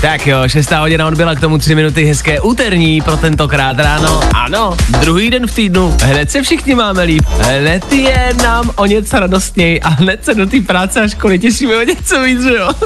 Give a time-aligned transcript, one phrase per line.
[0.00, 4.20] Tak jo, šestá hodina odbyla k tomu tři minuty hezké úterní pro tentokrát ráno.
[4.34, 9.20] Ano, druhý den v týdnu, hned se všichni máme líp, hned je nám o něco
[9.20, 12.70] radostněji a hned se do té práce a školy těšíme o něco víc, že jo?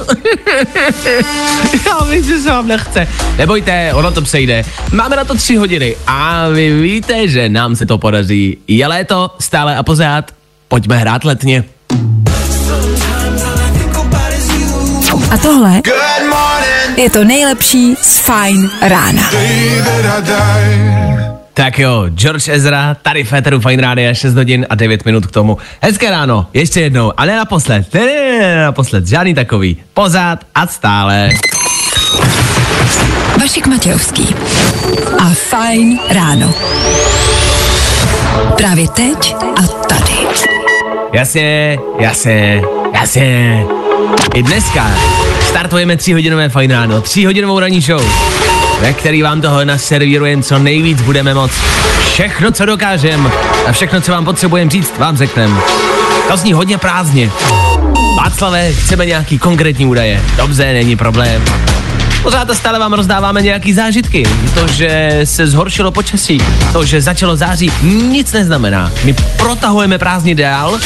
[1.87, 3.09] Já vím, že se vám nechce.
[3.39, 4.65] Nebojte, ono to přejde.
[4.93, 8.59] Máme na to tři hodiny a vy víte, že nám se to podaří.
[8.69, 10.31] Je léto, stále a pořád,
[10.69, 11.65] pojďme hrát letně.
[15.31, 15.81] A tohle
[16.97, 19.23] je to nejlepší z Fajn rána.
[21.55, 25.59] Tak jo, George Ezra, tady Féteru Fine Rádia, 6 hodin a 9 minut k tomu.
[25.81, 29.77] Hezké ráno, ještě jednou, a ne naposled, ne, ne, ne, ne naposled, žádný takový.
[29.95, 31.31] Pořád a stále.
[33.41, 34.35] Vašek Matějovský
[35.19, 36.55] a Fajn ráno.
[38.57, 40.13] Právě teď a tady.
[41.13, 42.63] Jasně, jasně,
[42.95, 43.65] jasně.
[44.35, 44.91] I dneska
[45.53, 48.03] startujeme 3 hodinové Fine Ráno, 3 hodinovou ranní show,
[48.81, 51.53] ve který vám toho naservírujeme co nejvíc budeme moc.
[52.13, 53.33] Všechno, co dokážem
[53.67, 55.61] a všechno, co vám potřebujeme říct, vám řekneme.
[56.31, 57.31] To zní hodně prázdně.
[58.19, 60.23] Václave, chceme nějaký konkrétní údaje.
[60.37, 61.72] Dobře, není problém.
[62.23, 64.23] Pořád a stále vám rozdáváme nějaký zážitky.
[64.55, 66.41] To, že se zhoršilo počasí,
[66.73, 68.93] to, že začalo září, nic neznamená.
[69.05, 70.79] My protahujeme prázdný dál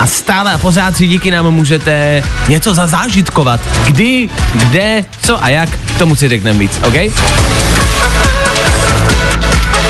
[0.00, 3.60] a stále a pořád si díky nám můžete něco zazážitkovat.
[3.86, 5.68] Kdy, kde, co a jak,
[5.98, 6.94] tomu si řekneme víc, OK?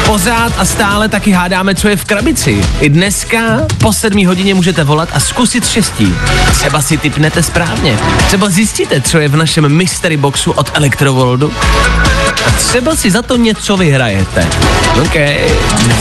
[0.08, 2.64] Pořád a stále taky hádáme, co je v krabici.
[2.80, 3.38] I dneska
[3.78, 6.14] po sedmí hodině můžete volat a zkusit štěstí.
[6.52, 7.98] Třeba si typnete správně.
[8.26, 11.52] Třeba zjistíte, co je v našem mystery boxu od Electrovoldu.
[12.46, 14.48] A třeba si za to něco vyhrajete.
[15.02, 15.16] OK.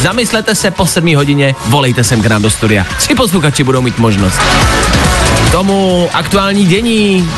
[0.02, 2.86] Zamyslete se po sedmí hodině, volejte sem k nám do studia.
[2.98, 4.40] Tři posluchači budou mít možnost.
[5.48, 7.30] K tomu aktuální dění.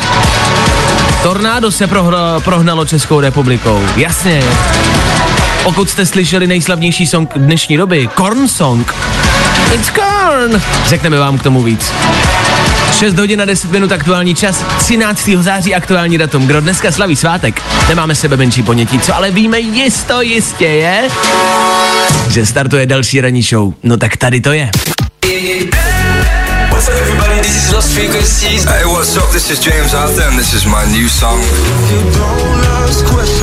[1.24, 1.88] Tornádo se
[2.44, 3.84] prohnalo Českou republikou.
[3.96, 4.44] Jasně.
[5.70, 8.96] Pokud jste slyšeli nejslavnější song dnešní doby, Korn Song,
[9.74, 11.94] It's Korn, řekneme vám k tomu víc.
[13.00, 15.30] 6 hodin a 10 minut aktuální čas, 13.
[15.40, 16.48] září aktuální datum.
[16.48, 21.10] Kdo dneska slaví svátek, nemáme sebe menší ponětí, co ale víme jisto jistě je,
[22.30, 23.74] že startuje další ranní show.
[23.84, 24.70] No tak tady to je.
[28.00, 28.64] Frequencies.
[28.64, 29.30] Hey, what's up?
[29.34, 31.38] This is James Arthur, and this is my new song.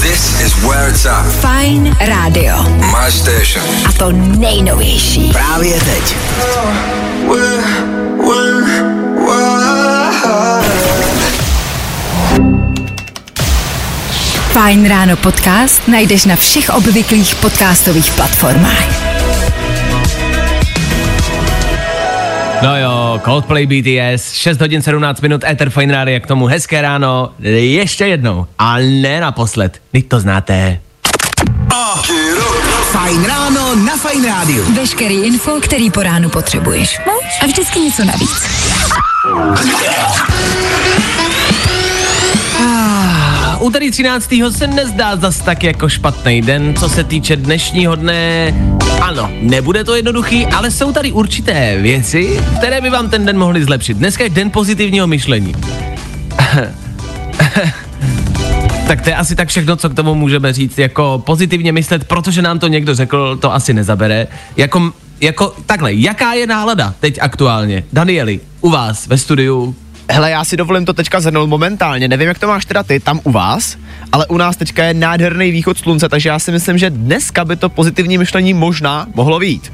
[0.00, 1.28] This is where it's at.
[1.44, 2.56] Fajn rádio.
[2.89, 3.62] My station.
[3.84, 5.28] A to nejnovější.
[5.33, 6.17] Právě teď.
[14.53, 19.06] Fajn ráno podcast najdeš na všech obvyklých podcastových platformách.
[22.66, 27.31] No jo, Coldplay BTS, 6 hodin 17 minut, Ether Fine Radio, k tomu hezké ráno,
[27.38, 30.81] ještě jednou, a ne naposled, vy to znáte.
[32.93, 34.65] Fajn ráno na Fajn rádiu.
[34.75, 37.00] Veškerý info, který po ránu potřebuješ.
[37.06, 37.12] No,
[37.43, 38.43] a vždycky něco navíc.
[43.61, 44.31] Úterý 13.
[44.50, 48.55] se nezdá zas tak jako špatný den, co se týče dnešního dne.
[49.00, 53.65] Ano, nebude to jednoduchý, ale jsou tady určité věci, které by vám ten den mohly
[53.65, 53.97] zlepšit.
[53.97, 55.55] Dneska je den pozitivního myšlení.
[58.87, 60.78] tak to je asi tak všechno, co k tomu můžeme říct.
[60.78, 64.27] Jako pozitivně myslet, protože nám to někdo řekl, to asi nezabere.
[64.56, 67.84] Jako, jako takhle, jaká je nálada teď aktuálně?
[67.93, 69.75] Danieli, u vás ve studiu,
[70.11, 72.09] Hele, já si dovolím to teďka zhrnout momentálně.
[72.09, 73.77] Nevím, jak to máš teda ty tam u vás,
[74.12, 77.56] ale u nás teďka je nádherný východ slunce, takže já si myslím, že dneska by
[77.56, 79.73] to pozitivní myšlení možná mohlo být.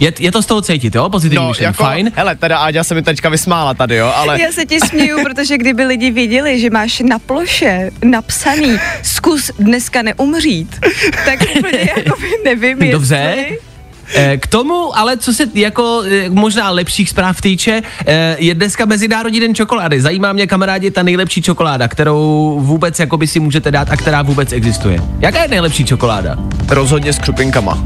[0.00, 1.08] je, je to z toho cítit, jo?
[1.10, 2.12] Pozitivní myšlení, jako, fajn.
[2.14, 4.40] hele, teda Áďa se mi teďka vysmála tady, jo, ale...
[4.40, 10.02] Já se ti směju, protože kdyby lidi viděli, že máš na ploše napsaný zkus dneska
[10.02, 10.80] neumřít,
[11.24, 13.34] tak úplně jako nevím, Dobře.
[13.36, 13.73] jestli...
[14.14, 18.84] Eh, K tomu, ale co se jako eh, možná lepších zpráv týče, eh, je dneska
[18.84, 20.00] Mezinárodní den čokolády.
[20.00, 24.52] Zajímá mě, kamarádi, ta nejlepší čokoláda, kterou vůbec jakoby si můžete dát a která vůbec
[24.52, 25.00] existuje.
[25.18, 26.36] Jaká je nejlepší čokoláda?
[26.68, 27.78] Rozhodně s křupinkama.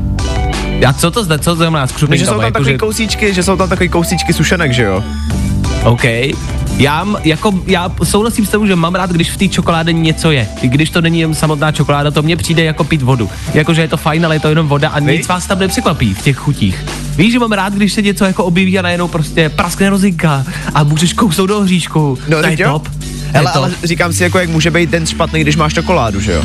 [0.79, 3.57] Já co to zde, co znamená s No, že jsou tam takový kousíčky, že jsou
[3.57, 5.05] tam takový kousíčky sušenek, že jo?
[5.85, 6.05] OK.
[6.77, 10.49] Já, jako, já souhlasím s tím, že mám rád, když v té čokoládě něco je.
[10.63, 13.31] I když to není jen samotná čokoláda, to mně přijde jako pít vodu.
[13.55, 16.23] Jakože je to fajn, ale je to jenom voda a nic vás tam nepřekvapí v
[16.23, 16.85] těch chutích.
[17.17, 20.45] Víš, že mám rád, když se něco jako objeví a najednou prostě praskne rozinka
[20.75, 22.19] a můžeš kousnout do hříšku.
[22.29, 22.73] No, to je jo.
[22.73, 22.89] top.
[22.89, 23.63] To je Hele, top.
[23.63, 26.43] ale říkám si, jako jak může být den špatný, když máš čokoládu, že jo?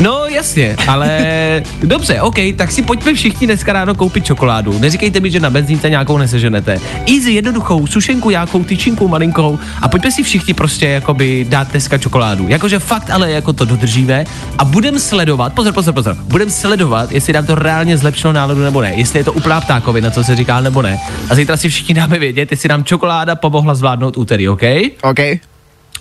[0.00, 4.78] No jasně, ale dobře, OK, tak si pojďme všichni dneska ráno koupit čokoládu.
[4.78, 6.78] Neříkejte mi, že na benzínce nějakou neseženete.
[7.14, 12.48] Easy, jednoduchou, sušenku, nějakou tyčinku malinkou a pojďme si všichni prostě jakoby dát dneska čokoládu.
[12.48, 14.24] Jakože fakt, ale jako to dodržíme
[14.58, 18.80] a budem sledovat, pozor, pozor, pozor, budem sledovat, jestli nám to reálně zlepšilo náladu nebo
[18.80, 20.98] ne, jestli je to úplná ptákovina, co se říká nebo ne.
[21.30, 24.62] A zítra si všichni dáme vědět, jestli nám čokoláda pomohla zvládnout úterý, OK?
[25.02, 25.20] OK.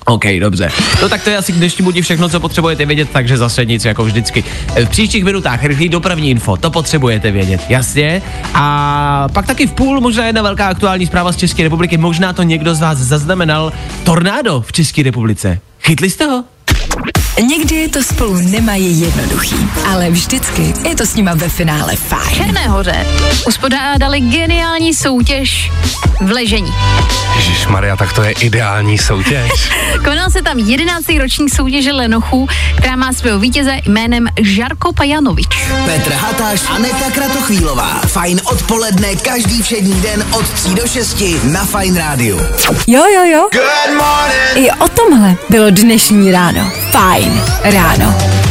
[0.09, 0.69] OK, dobře.
[1.01, 3.85] No tak to je asi k dnešnímu dní všechno, co potřebujete vědět, takže zase nic
[3.85, 4.43] jako vždycky.
[4.85, 8.21] V příštích minutách rychlý dopravní info, to potřebujete vědět, jasně.
[8.53, 12.43] A pak taky v půl možná jedna velká aktuální zpráva z České republiky, možná to
[12.43, 13.73] někdo z vás zaznamenal.
[14.03, 15.59] Tornádo v České republice.
[15.79, 16.43] Chytli jste ho?
[17.47, 22.35] Někdy to spolu nemají jednoduchý, ale vždycky je to s nima ve finále fajn.
[22.35, 23.05] Černé hoře
[23.47, 25.71] uspořádali geniální soutěž
[26.21, 26.73] v ležení.
[27.35, 29.51] Ježíš Maria, tak to je ideální soutěž.
[30.03, 31.05] Konal se tam 11.
[31.19, 32.47] ročník soutěže Lenochů,
[32.77, 35.67] která má svého vítěze jménem Žarko Pajanovič.
[35.85, 38.01] Petr Hatáš, Aneta Kratochvílová.
[38.07, 42.39] Fajn odpoledne každý všední den od 3 do 6 na Fajn rádiu.
[42.87, 43.49] Jo, jo, jo.
[44.55, 46.86] I o tomhle bylo dnešní ráno.
[46.91, 48.46] Fajn ráno.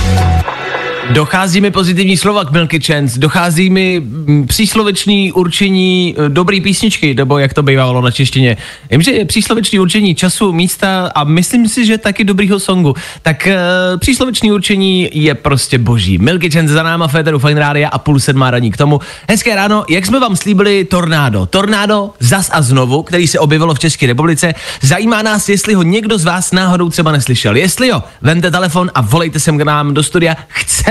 [1.13, 7.15] Dochází mi pozitivní slova k Milky Chance, dochází mi mm, přísloveční určení e, dobrý písničky,
[7.15, 8.57] nebo jak to bývalo na češtině.
[8.91, 12.95] Vím, že je přísloveční určení času, místa a myslím si, že taky dobrýho songu.
[13.23, 16.19] Tak uh, přísloveční určení je prostě boží.
[16.19, 19.01] Milky Chance za náma Féteru Fine Rádia a půl sedmá raní k tomu.
[19.29, 21.47] Hezké ráno, jak jsme vám slíbili, tornádo.
[21.47, 24.55] Tornádo zas a znovu, který se objevilo v České republice.
[24.81, 27.57] Zajímá nás, jestli ho někdo z vás náhodou třeba neslyšel.
[27.57, 30.37] Jestli jo, vemte telefon a volejte sem k nám do studia.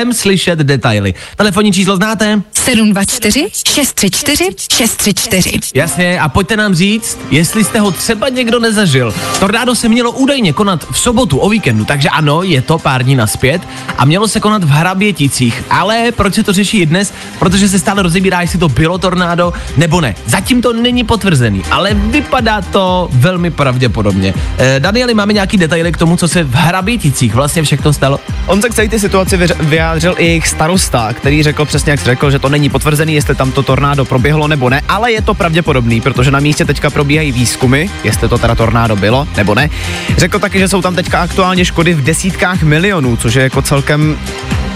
[0.06, 1.14] Chcem slyšet detaily.
[1.36, 2.42] Telefonní číslo znáte?
[2.54, 5.60] 724 634 634.
[5.76, 9.14] Jasně, a pojďte nám říct, jestli jste ho třeba někdo nezažil.
[9.40, 13.16] Tornádo se mělo údajně konat v sobotu o víkendu, takže ano, je to pár dní
[13.16, 13.62] naspět
[13.98, 15.64] a mělo se konat v Hraběticích.
[15.70, 17.14] Ale proč se to řeší i dnes?
[17.40, 20.16] Protože se stále rozebírá, jestli to bylo tornádo nebo ne.
[20.26, 24.34] Zatím to není potvrzený, ale vypadá to velmi pravděpodobně.
[24.58, 28.20] Eh, Danieli, máme nějaký detaily k tomu, co se v Hraběticích vlastně všechno stalo?
[28.46, 29.56] On se k celé ty situaci vyř-
[29.96, 33.52] vyjádřil i jejich starosta, který řekl přesně, jak řekl, že to není potvrzený, jestli tam
[33.52, 37.90] to tornádo proběhlo nebo ne, ale je to pravděpodobný, protože na místě teďka probíhají výzkumy,
[38.04, 39.70] jestli to teda tornádo bylo nebo ne.
[40.18, 44.18] Řekl taky, že jsou tam teďka aktuálně škody v desítkách milionů, což je jako celkem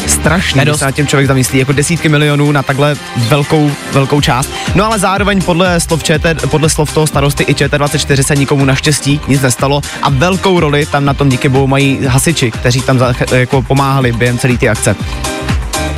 [0.10, 4.50] strašný, když se nad tím člověk zamyslí, jako desítky milionů na takhle velkou, velkou část.
[4.76, 9.22] No ale zároveň podle slov, ČT, podle slov toho starosty i ČT24 se nikomu naštěstí
[9.28, 13.14] nic nestalo a velkou roli tam na tom díky bohu mají hasiči, kteří tam za,
[13.32, 14.96] jako pomáhali během celé ty akce.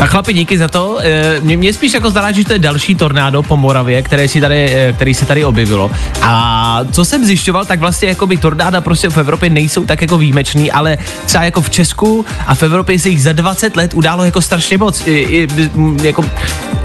[0.02, 0.98] Tak chlapi, díky za to.
[1.02, 4.42] E, Mě, mě spíš jako zdá, že to je další tornádo po Moravě, které si
[4.42, 5.92] tady, e, který se tady objevilo.
[6.22, 10.18] A co jsem zjišťoval, tak vlastně jako by tornáda prostě v Evropě nejsou tak jako
[10.18, 14.26] výjimečný, ale třeba jako v Česku a v Evropě se jich za 20 let událo
[14.26, 15.08] jako strašně moc.
[15.08, 16.26] I, i, m, jako,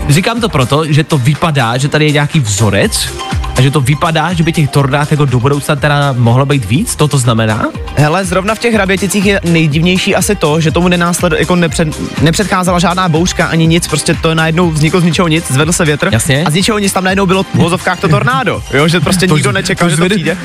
[0.09, 3.09] říkám to proto, že to vypadá, že tady je nějaký vzorec
[3.57, 6.97] a že to vypadá, že by těch tornád jako do budoucna teda mohlo být víc,
[6.97, 7.67] to to znamená?
[7.99, 11.89] Hele, zrovna v těch hraběticích je nejdivnější asi to, že tomu nenásled, jako nepřed,
[12.23, 16.09] nepředcházela žádná bouřka ani nic, prostě to najednou vzniklo z ničeho nic, zvedl se větr
[16.13, 16.45] Jasně.
[16.47, 19.35] a z ničeho nic tam najednou bylo v vozovkách to tornádo, jo, že prostě To
[19.35, 20.37] nikdo nečekal, to že to přijde.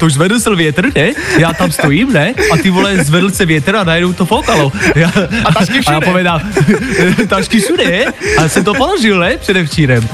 [0.00, 1.10] To už zvedl se větr, ne?
[1.38, 2.34] Já tam stojím, ne?
[2.52, 4.72] A ty vole, zvedl se větr a najednou to foukalo.
[4.94, 5.12] Já,
[5.44, 6.06] A tašky A já všude.
[6.06, 6.40] povedám,
[7.28, 8.04] tašky všude, ne?
[8.38, 9.36] A jsem to položil, ne?
[9.36, 10.04] Předevčírem.
[10.04, 10.08] Uh,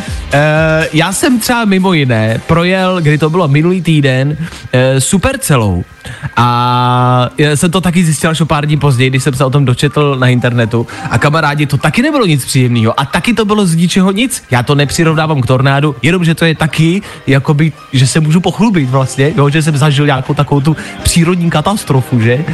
[0.93, 5.85] já jsem třeba mimo jiné projel, kdy to bylo minulý týden, uh, supercelou.
[6.37, 6.60] A
[7.38, 9.64] já jsem to taky zjistil až o pár dní později, když jsem se o tom
[9.64, 10.87] dočetl na internetu.
[11.11, 13.00] A kamarádi, to taky nebylo nic příjemného.
[13.00, 14.43] A taky to bylo z ničeho nic.
[14.50, 18.90] Já to nepřirovnávám k tornádu, jenom že to je taky, jakoby, že se můžu pochlubit
[18.90, 22.45] vlastně, jo, že jsem zažil nějakou takovou tu přírodní katastrofu, že?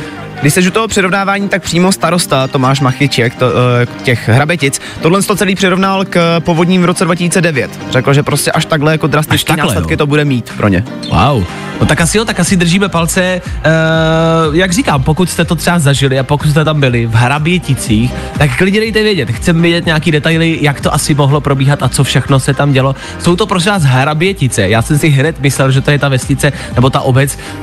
[0.40, 5.23] Když se u toho přirovnávání, tak přímo starosta Tomáš Machyček to, eh, těch hrabetic, tohle
[5.23, 7.71] to celý přirovnal k povodním v roce 2009.
[7.90, 9.97] Řekl, že prostě až takhle jako drastické následky jo.
[9.97, 10.85] to bude mít pro ně.
[11.11, 11.45] Wow.
[11.81, 13.40] No tak asi jo, tak asi držíme palce.
[13.45, 18.12] Uh, jak říkám, pokud jste to třeba zažili a pokud jste tam byli v Hraběticích,
[18.38, 19.31] tak klidně dejte vědět.
[19.31, 22.95] Chceme vědět nějaký detaily, jak to asi mohlo probíhat a co všechno se tam dělo.
[23.19, 24.69] Jsou to prosím vás Hrabětice.
[24.69, 27.61] Já jsem si hned myslel, že to je ta vesnice nebo ta obec, uh,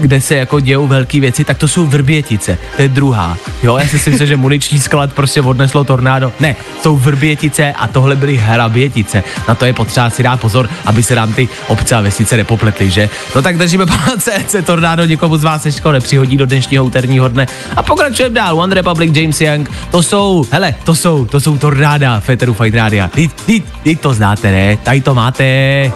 [0.00, 3.36] kde se jako dějou velké věci, tak to jsou vrbětice, to je druhá.
[3.62, 6.32] Jo, já si myslím, že muniční sklad prostě odneslo tornádo.
[6.40, 9.24] Ne, jsou vrbětice a tohle byly hrabětice.
[9.48, 12.90] Na to je potřeba si dát pozor, aby se nám ty obce a vesnice nepopletly,
[12.90, 13.08] že?
[13.34, 17.46] No tak držíme palce, se tornádo někomu z vás ještě nepřihodí do dnešního úterního dne.
[17.76, 18.60] A pokračujeme dál.
[18.60, 23.08] One Republic, James Young, to jsou, hele, to jsou, to jsou tornáda Féteru Fight Rádia.
[23.08, 24.76] Ty, ty, ty to znáte, ne?
[24.76, 25.92] Tady to máte.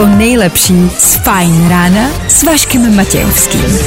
[0.00, 3.78] To nejlepší z Fajn rána s Vaškem Matějovským.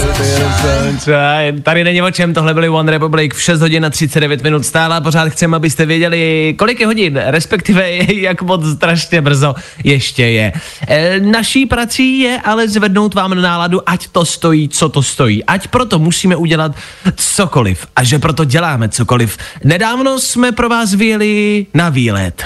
[1.63, 4.95] Tady není o čem, tohle byly One Republic v 6 hodin a 39 minut stále
[4.95, 10.53] a pořád chceme, abyste věděli, kolik je hodin, respektive jak moc strašně brzo ještě je.
[10.87, 15.43] E, naší prací je ale zvednout vám náladu, ať to stojí, co to stojí.
[15.43, 16.71] Ať proto musíme udělat
[17.15, 19.37] cokoliv a že proto děláme cokoliv.
[19.63, 22.45] Nedávno jsme pro vás vyjeli na výlet.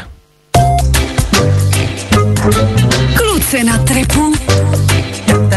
[3.50, 4.77] Kluci na tripu.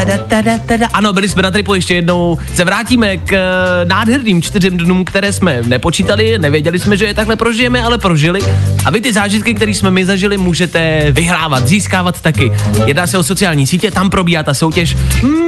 [0.01, 0.89] Tada, tada, tada.
[0.93, 2.39] Ano, byli jsme na tripu ještě jednou.
[2.55, 7.37] Se vrátíme k eh, nádherným čtyřem dnům, které jsme nepočítali, nevěděli jsme, že je takhle
[7.37, 8.41] prožijeme, ale prožili.
[8.85, 12.53] A vy ty zážitky, které jsme my zažili, můžete vyhrávat, získávat taky.
[12.87, 14.97] Jedná se o sociální sítě, tam probíhá ta soutěž.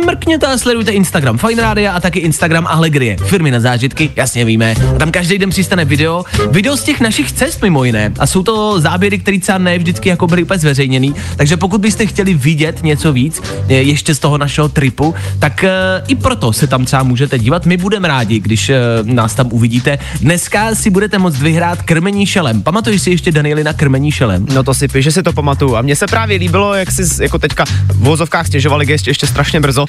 [0.06, 3.16] Mrkněte a sledujte Instagram Fine Radio a taky Instagram Allegrie.
[3.16, 4.75] Firmy na zážitky, jasně víme.
[4.94, 6.25] A tam každý den přistane video.
[6.50, 8.12] Video z těch našich cest mimo jiné.
[8.18, 11.14] A jsou to záběry, které třeba ne vždycky jako byly úplně zveřejněný.
[11.37, 16.15] Takže pokud byste chtěli vidět něco víc, ještě z toho našeho tripu, tak uh, i
[16.15, 17.67] proto se tam třeba můžete dívat.
[17.67, 19.99] My budeme rádi, když uh, nás tam uvidíte.
[20.21, 22.63] Dneska si budete moct vyhrát krmení šelem.
[22.63, 24.47] Pamatuješ si ještě Danieli na krmení šelem?
[24.55, 25.77] No to si píš, že si to pamatuju.
[25.77, 29.61] A mně se právě líbilo, jak si jako teďka v vozovkách stěžovali ještě, ještě strašně
[29.61, 29.87] brzo.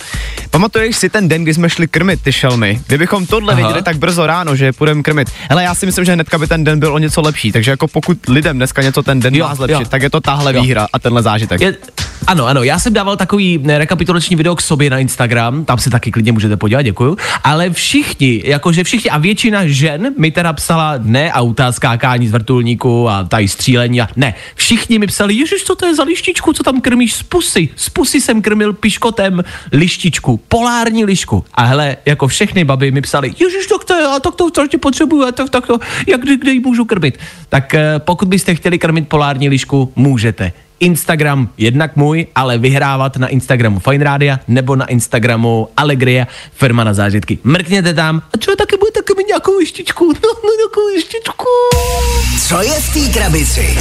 [0.50, 2.82] Pamatuješ si ten den, kdy jsme šli krmit ty šelmy?
[2.88, 3.62] Kdybychom tohle Aha.
[3.62, 5.30] viděli tak brzo ráno, že je půjdeme krmit.
[5.50, 7.52] Ale já si myslím, že hnedka by ten den byl o něco lepší.
[7.52, 9.88] Takže jako pokud lidem dneska něco ten den Jo, má zlepšit, jo.
[9.90, 10.62] tak je to tahle Jo.
[10.62, 11.62] výhra a tenhle zážitek.
[11.62, 11.76] Je,
[12.28, 16.12] ano, ano, já jsem dával takový rekapitulační video k sobě na Instagram, tam se taky
[16.12, 17.18] klidně můžete podívat, děkuju.
[17.44, 23.10] Ale všichni, jakože všichni a většina žen mi teda psala ne auta, skákání z vrtulníku
[23.10, 24.34] a tady střílení a ne.
[24.56, 27.70] Všichni mi psali, ježiš, co to je za lištičku, co tam krmíš z pusy.
[27.76, 31.46] Z pusy jsem krmil piškotem lištičku, polární lišku.
[31.54, 34.78] A hele, jako všechny baby mi psali, ježiš, tak to je, a tak to strašně
[34.78, 37.18] potřebuju, a tak, tak to, jak kdy, kde ji můžu krmit.
[37.50, 40.52] Tak eh, pokud byste chtěli krmit polární lišku, můžete.
[40.84, 46.94] Instagram jednak můj, ale vyhrávat na Instagramu Fine Radio nebo na Instagramu Allegria, firma na
[46.94, 47.40] zážitky.
[47.44, 50.14] Mrkněte tam a třeba taky budete mít nějakou lištičku.
[50.24, 51.46] No, no, nějakou lištičku.
[52.48, 53.78] Co je v té krabici?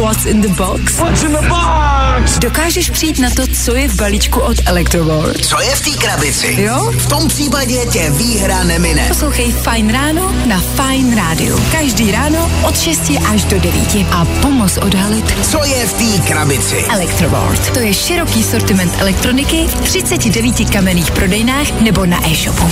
[0.00, 0.98] What's in the box?
[0.98, 2.38] What's in the box?
[2.38, 5.46] Dokážeš přijít na to, co je v balíčku od Electroworld?
[5.46, 6.56] Co je v té krabici?
[6.62, 6.92] Jo?
[6.98, 9.08] V tom případě tě výhra nemine.
[9.08, 11.60] Poslouchej Fine ráno na Fine rádiu.
[11.72, 13.74] Každý ráno od 6 až do 9.
[14.12, 16.84] A pomoz odhalit Co je v té krabici?
[16.90, 17.70] Electroworld.
[17.70, 22.70] To je široký sortiment elektroniky v 39 kamenných prodejnách nebo na e-shopu.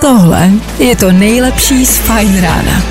[0.00, 2.82] Tohle je to nejlepší z Fine rána.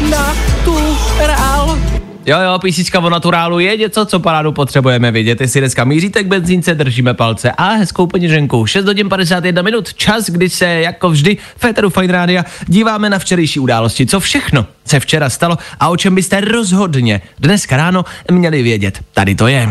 [2.27, 5.41] Jo, jo, písnička o naturálu je něco, co parádu potřebujeme vidět.
[5.41, 8.65] Jestli dneska míříte k benzínce, držíme palce a hezkou peněženku.
[8.65, 13.19] 6 hodin 51 minut, čas, kdy se jako vždy v Féteru Fine Rádia díváme na
[13.19, 14.05] včerejší události.
[14.05, 18.99] Co všechno se včera stalo a o čem byste rozhodně dneska ráno měli vědět.
[19.13, 19.69] Tady to je.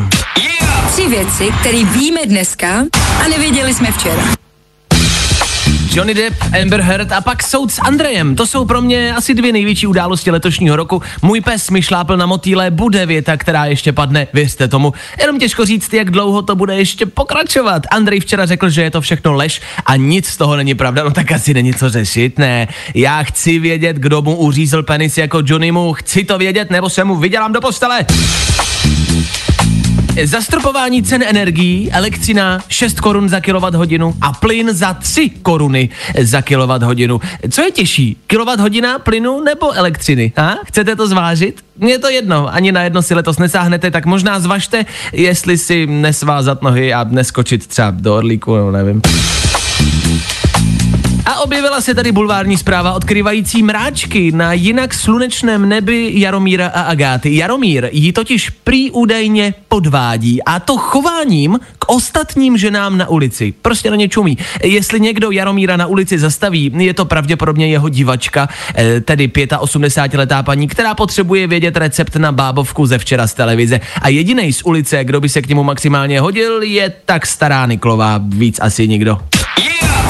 [0.93, 2.85] Tři věci, které víme dneska
[3.25, 4.44] a nevěděli jsme včera.
[5.95, 8.37] Johnny Depp, Amber Heard a pak soud s Andrejem.
[8.37, 11.03] To jsou pro mě asi dvě největší události letošního roku.
[11.23, 14.93] Můj pes mi šlápl na motýle, bude věta, která ještě padne, věřte tomu.
[15.21, 17.83] Jenom těžko říct, jak dlouho to bude ještě pokračovat.
[17.91, 21.11] Andrej včera řekl, že je to všechno lež a nic z toho není pravda, no
[21.11, 22.69] tak asi není co řešit, ne.
[22.95, 27.17] Já chci vědět, kdo mu uřízl penis jako Johnnymu, chci to vědět, nebo se mu
[27.17, 28.07] vydělám do postele.
[30.23, 35.89] Zastropování cen energií, elektřina 6 korun za kilowatt hodinu a plyn za 3 koruny
[36.23, 37.21] za kilowatt hodinu.
[37.51, 40.33] Co je těžší, kilowatt hodina plynu nebo elektřiny?
[40.37, 40.55] A?
[40.65, 41.65] Chcete to zvážit?
[41.79, 46.63] Mně to jedno, ani na jedno si letos nesáhnete, tak možná zvažte, jestli si nesvázat
[46.63, 49.03] nohy a neskočit třeba do orlíku, nebo nevím.
[51.27, 57.37] A objevila se tady bulvární zpráva odkrývající mráčky na jinak slunečném nebi Jaromíra a Agáty.
[57.37, 63.55] Jaromír ji totiž prý údajně podvádí a to chováním k ostatním ženám na ulici.
[63.63, 64.39] Prostě na ně čumí.
[64.65, 70.69] Jestli někdo Jaromíra na ulici zastaví, je to pravděpodobně jeho divačka, eh, tedy 85-letá paní,
[70.69, 73.81] která potřebuje vědět recept na bábovku ze včera z televize.
[74.03, 78.21] A jediný z ulice, kdo by se k němu maximálně hodil, je tak stará Niklová,
[78.23, 79.19] víc asi nikdo.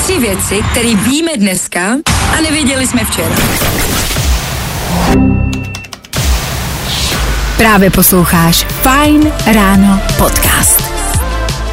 [0.04, 1.96] Tři věci, které víme dneska
[2.38, 3.36] a nevěděli jsme včera.
[7.56, 10.82] Právě posloucháš Fine Ráno podcast.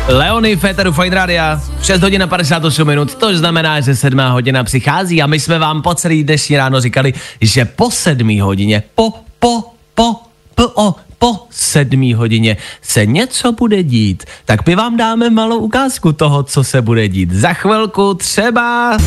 [0.07, 5.21] Leony Féteru Fine Rádia, 6 hodin a 58 minut, to znamená, že 7 hodina přichází
[5.21, 9.63] a my jsme vám po celý dnešní ráno říkali, že po 7 hodině, po, po,
[9.95, 10.15] po,
[10.55, 16.43] po, po sedmý hodině se něco bude dít, tak my vám dáme malou ukázku toho,
[16.43, 17.31] co se bude dít.
[17.31, 18.97] Za chvilku třeba...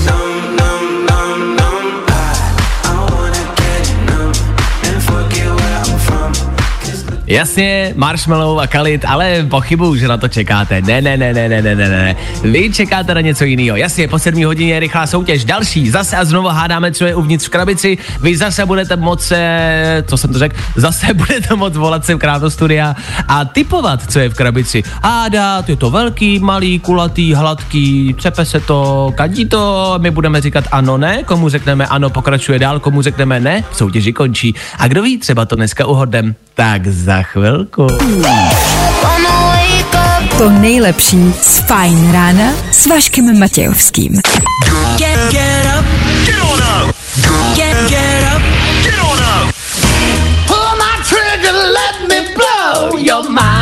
[7.27, 10.83] Jasně, Marshmallow a Kalit, ale pochybuju, že na to čekáte.
[10.83, 12.17] Ne, ne, ne, ne, ne, ne, ne, ne.
[12.43, 13.77] Vy čekáte na něco jiného.
[13.77, 15.45] Jasně, po sedmí hodině je rychlá soutěž.
[15.45, 17.99] Další, zase a znovu hádáme, co je uvnitř v krabici.
[18.21, 19.35] Vy zase budete moci,
[20.07, 22.97] co jsem to řekl, zase budete moct volat sem k nám do studia
[23.29, 24.83] a typovat, co je v krabici.
[25.03, 30.65] Hádat, je to velký, malý, kulatý, hladký, třepe se to, kadí to, my budeme říkat
[30.73, 34.55] ano, ne, komu řekneme ano, pokračuje dál, komu řekneme ne, soutěži končí.
[34.79, 37.87] A kdo ví, třeba to dneska uhodem, tak za chvilku.
[40.39, 44.21] To nejlepší z Fine rána s Vaškem Matějovským.
[44.97, 45.87] Get, get up.
[46.27, 46.97] Get on up.
[47.57, 48.43] Get, get up.
[48.83, 49.55] Get on up.
[50.47, 53.54] Pull my trigger, let me blow your mind.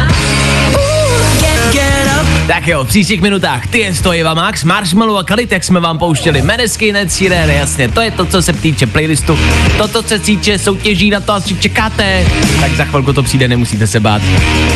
[2.63, 5.81] Tak jo, v příštích minutách ty je to Eva Max, Marshmallow a Kalit, jak jsme
[5.81, 6.43] vám pouštěli.
[6.43, 9.39] Menesky, Ned Sheeran, jasně, to je to, co se týče playlistu.
[9.79, 12.27] Toto se týče soutěží, na to asi čekáte.
[12.61, 14.23] Tak za chvilku to přijde, nemusíte se bát.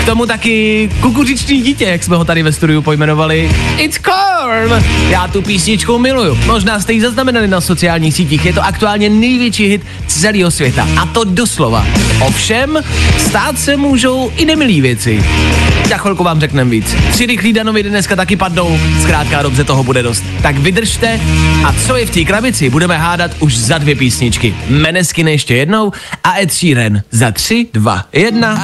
[0.01, 3.51] K tomu taky kukuřiční dítě, jak jsme ho tady ve studiu pojmenovali.
[3.79, 4.85] It's Corn!
[5.09, 6.39] Já tu písničku miluju.
[6.47, 8.45] Možná jste ji zaznamenali na sociálních sítích.
[8.45, 10.89] Je to aktuálně největší hit celého světa.
[11.01, 11.87] A to doslova.
[12.27, 12.79] Ovšem,
[13.19, 15.25] stát se můžou i nemilý věci.
[15.89, 16.97] Za chvilku vám řekneme víc.
[17.11, 20.23] Tři rychlí danoviny dneska taky padnou, zkrátka dobře toho bude dost.
[20.43, 21.21] Tak vydržte
[21.67, 24.55] a co je v té krabici, budeme hádat už za dvě písničky.
[24.69, 25.93] Meneskin ještě jednou
[26.25, 28.55] a Ed Sheeran za tři, dva, jedna.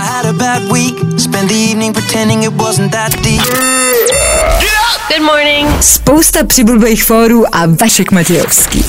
[5.09, 5.83] Good morning.
[5.83, 8.85] Spousta přibulbých fórů a Vašek Matějovský.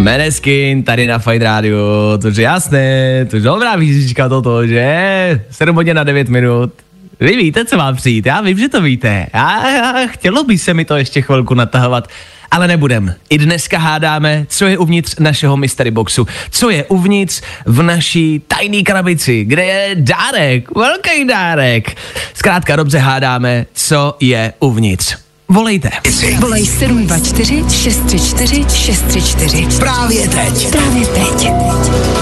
[0.00, 1.78] Meneskin tady na Fight Radio,
[2.22, 5.44] což je jasné, to je dobrá písnička toto, že?
[5.50, 6.72] 7 hodin na 9 minut.
[7.20, 9.26] Vy víte, co má přijít, já vím, že to víte.
[9.34, 12.08] Já, já, chtělo by se mi to ještě chvilku natahovat,
[12.50, 13.14] ale nebudem.
[13.30, 18.82] I dneska hádáme, co je uvnitř našeho mystery boxu, co je uvnitř v naší tajné
[18.82, 21.96] krabici, kde je dárek, velký dárek.
[22.34, 25.29] Zkrátka dobře hádáme, co je uvnitř.
[25.50, 25.90] Volejte.
[26.38, 29.78] Volej 724 634 634.
[29.78, 30.70] Právě teď.
[30.70, 31.50] Právě teď.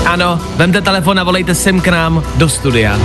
[0.07, 2.99] Ano, vemte telefon a volejte sem k nám do studia.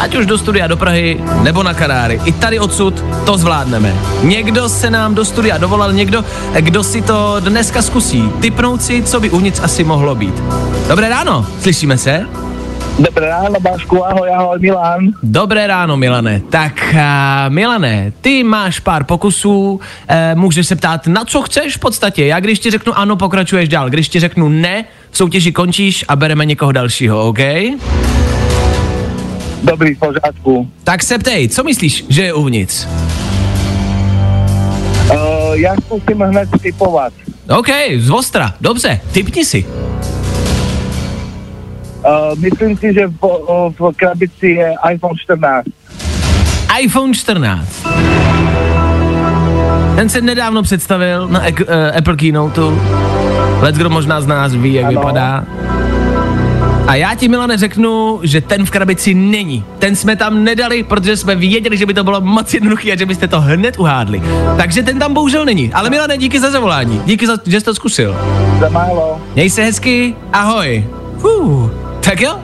[0.00, 2.20] Ať už do studia do Prahy, nebo na Kanáry.
[2.24, 3.94] I tady odsud to zvládneme.
[4.22, 6.24] Někdo se nám do studia dovolal, někdo,
[6.60, 8.30] kdo si to dneska zkusí.
[8.40, 10.34] Typnout si, co by uvnitř asi mohlo být.
[10.88, 12.26] Dobré ráno, slyšíme se?
[12.98, 15.00] Dobré ráno, Bašku, ahoj, ahoj, Milan.
[15.22, 16.40] Dobré ráno, Milane.
[16.50, 17.00] Tak, uh,
[17.48, 19.80] Milane, ty máš pár pokusů, uh,
[20.34, 22.26] můžeš se ptát, na co chceš v podstatě.
[22.26, 23.90] Já když ti řeknu ano, pokračuješ dál.
[23.90, 27.38] Když ti řeknu ne, v soutěži končíš a bereme někoho dalšího, OK?
[29.62, 30.70] Dobrý, v pořádku.
[30.84, 32.86] Tak se ptej, co myslíš, že je uvnitř?
[35.10, 37.12] Uh, já zkusím hned typovat.
[37.58, 39.66] OK, z Ostra, dobře, typni si.
[42.04, 43.20] Uh, myslím si, že v,
[43.78, 45.64] v krabici je iPhone 14.
[46.80, 47.86] iPhone 14.
[49.96, 52.60] Ten se nedávno představil na ek, uh, Apple Keynote.
[53.60, 55.00] Let kdo možná z nás ví, jak Ano.
[55.00, 55.44] vypadá.
[56.86, 59.64] A já ti, Milane, řeknu, že ten v krabici není.
[59.78, 63.06] Ten jsme tam nedali, protože jsme věděli, že by to bylo moc jednoduché a že
[63.06, 64.22] byste to hned uhádli.
[64.56, 65.72] Takže ten tam bohužel není.
[65.72, 67.02] Ale Milane, díky za zavolání.
[67.04, 68.16] Díky, za, že jsi to zkusil.
[68.60, 69.20] Za málo.
[69.34, 70.84] Měj se hezky, ahoj.
[71.18, 71.83] Fuh.
[72.14, 72.40] Tak jo,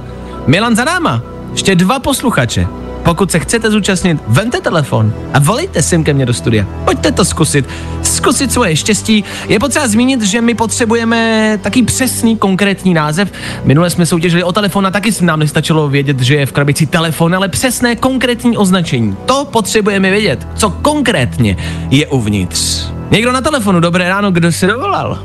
[0.47, 1.23] Milan za náma.
[1.53, 2.67] Ještě dva posluchače.
[3.03, 6.67] Pokud se chcete zúčastnit, vemte telefon a volejte sem ke mně do studia.
[6.85, 7.69] Pojďte to zkusit.
[8.03, 9.25] Zkusit svoje štěstí.
[9.49, 13.33] Je potřeba zmínit, že my potřebujeme taký přesný, konkrétní název.
[13.65, 17.35] Minule jsme soutěžili o telefon a taky nám nestačilo vědět, že je v krabici telefon,
[17.35, 19.17] ale přesné, konkrétní označení.
[19.27, 21.57] To potřebujeme vědět, co konkrétně
[21.91, 22.91] je uvnitř.
[23.11, 25.19] Někdo na telefonu, dobré ráno, kdo se dovolal?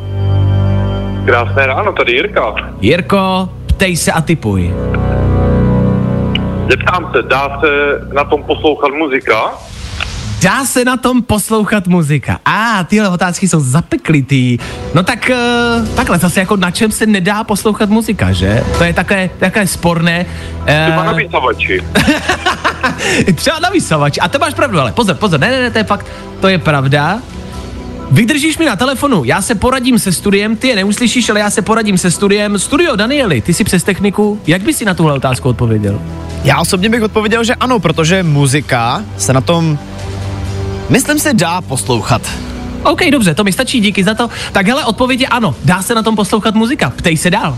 [1.25, 2.55] Krásné ráno, tady Jirka.
[2.81, 4.73] Jirko, ptej se a typuj.
[6.69, 9.51] Zeptám se, dá se na tom poslouchat muzika?
[10.43, 12.39] Dá se na tom poslouchat muzika.
[12.45, 14.57] A ah, tyhle otázky jsou zapeklitý.
[14.93, 18.63] No tak uh, takhle zase jako na čem se nedá poslouchat muzika, že?
[18.77, 20.25] To je také, také sporné.
[20.63, 21.81] Třeba na Uh, vysavači.
[23.35, 24.19] třeba na vysavači.
[24.19, 26.05] A to máš pravdu, ale pozor, pozor, ne, ne, ne, to je fakt,
[26.41, 27.19] to je pravda.
[28.11, 31.61] Vydržíš mi na telefonu, já se poradím se studiem, ty je neuslyšíš, ale já se
[31.61, 32.59] poradím se studiem.
[32.59, 36.01] Studio Danieli, ty jsi přes techniku, jak bys si na tuhle otázku odpověděl?
[36.43, 39.79] Já osobně bych odpověděl, že ano, protože muzika se na tom,
[40.89, 42.21] myslím si, dá poslouchat.
[42.83, 44.29] OK, dobře, to mi stačí, díky za to.
[44.51, 47.57] Tak hele, odpověď je ano, dá se na tom poslouchat muzika, ptej se dál.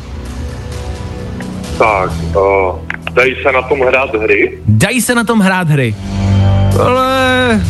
[1.78, 2.80] Tak, uh,
[3.14, 4.60] dají se na tom hrát hry?
[4.68, 5.96] Dají se na tom hrát hry.
[6.86, 7.62] Ale...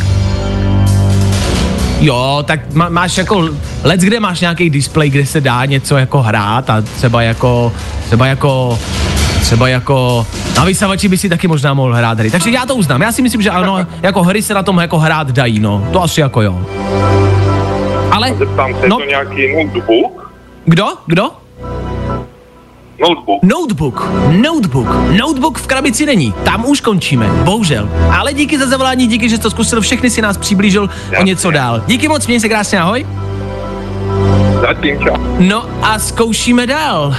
[2.00, 3.50] Jo, tak má, máš jako,
[3.84, 7.74] let kde máš nějaký display, kde se dá něco jako hrát a třeba jako,
[8.06, 8.80] třeba jako,
[9.42, 12.32] třeba jako, na vysavači by si taky možná mohl hrát hry.
[12.32, 15.00] Takže já to uznám, já si myslím, že ano, jako hry se na tom jako
[15.00, 16.66] hrát dají, no, to asi jako jo.
[18.12, 19.00] Ale, Zeptám se, no.
[19.00, 20.32] je to nějaký notebook?
[20.66, 21.30] kdo, kdo?
[23.00, 23.44] Notebook.
[23.44, 24.88] Notebook, notebook,
[25.20, 27.90] notebook v krabici není, tam už končíme, bohužel.
[28.18, 31.52] Ale díky za zavolání, díky, že jsi to zkusil, všechny si nás přiblížil o něco
[31.52, 31.84] dál.
[31.88, 33.06] Díky moc, měj se krásně, ahoj.
[34.62, 35.16] Zatím čau.
[35.40, 37.16] No a zkoušíme dál.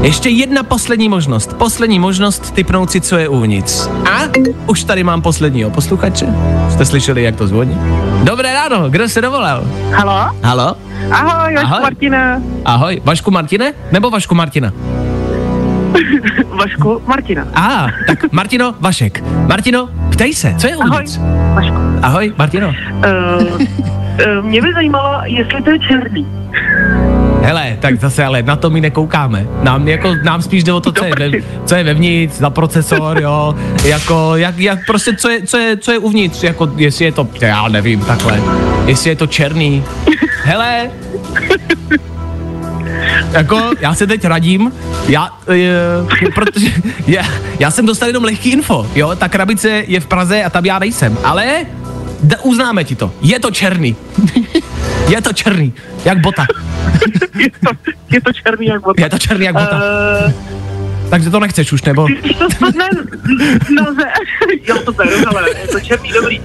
[0.00, 1.54] Ještě jedna poslední možnost.
[1.58, 3.88] Poslední možnost typnout si, co je uvnitř.
[4.10, 4.20] A
[4.66, 6.26] už tady mám posledního posluchače.
[6.70, 7.78] Jste slyšeli, jak to zvoní?
[8.22, 9.64] Dobré ráno, kdo se dovolal?
[9.92, 10.36] Halo?
[10.42, 10.74] Halo?
[11.10, 11.82] Ahoj, Vašku Ahoj.
[11.82, 12.42] Martina.
[12.64, 13.72] Ahoj, Vašku Martine?
[13.92, 14.72] Nebo Vašku Martina?
[16.58, 17.46] Vašku Martina.
[17.54, 19.24] A, ah, tak Martino, Vašek.
[19.46, 21.18] Martino, ptej se, co je uvnitř?
[21.54, 21.76] Vašku.
[22.02, 22.68] Ahoj, Martino.
[22.68, 22.74] Uh,
[23.60, 26.26] uh, mě by zajímalo, jestli to je černý.
[27.42, 29.46] Hele, tak zase ale na to my nekoukáme.
[29.62, 31.30] Nám, jako, nám spíš jde o to, co je, ve,
[31.64, 35.92] co je vevnitř, za procesor, jo, jako, jak, jak prostě, co je, co je, co
[35.92, 38.40] je uvnitř, jako, jestli je to, já nevím, takhle,
[38.86, 39.84] jestli je to černý.
[40.42, 40.90] Hele,
[43.32, 44.72] jako, já se teď radím,
[45.08, 45.72] já, je,
[46.34, 46.70] protože
[47.06, 47.22] já,
[47.58, 50.78] já jsem dostal jenom lehký info, jo, ta krabice je v Praze a tam já
[50.78, 51.66] nejsem, ale
[52.22, 53.96] da, uznáme ti to, je to černý.
[55.08, 55.72] je to černý,
[56.04, 56.46] jak bota.
[57.38, 57.70] je, to,
[58.10, 59.02] je to černý jak bota.
[59.02, 59.76] Je to černý jak bota.
[59.76, 60.32] Uh,
[61.10, 62.06] Takže to nechceš už, nebo?
[62.06, 62.88] když to spadne
[63.76, 64.04] na ze...
[64.68, 66.40] jo, to beru, ale je to černý, dobrý.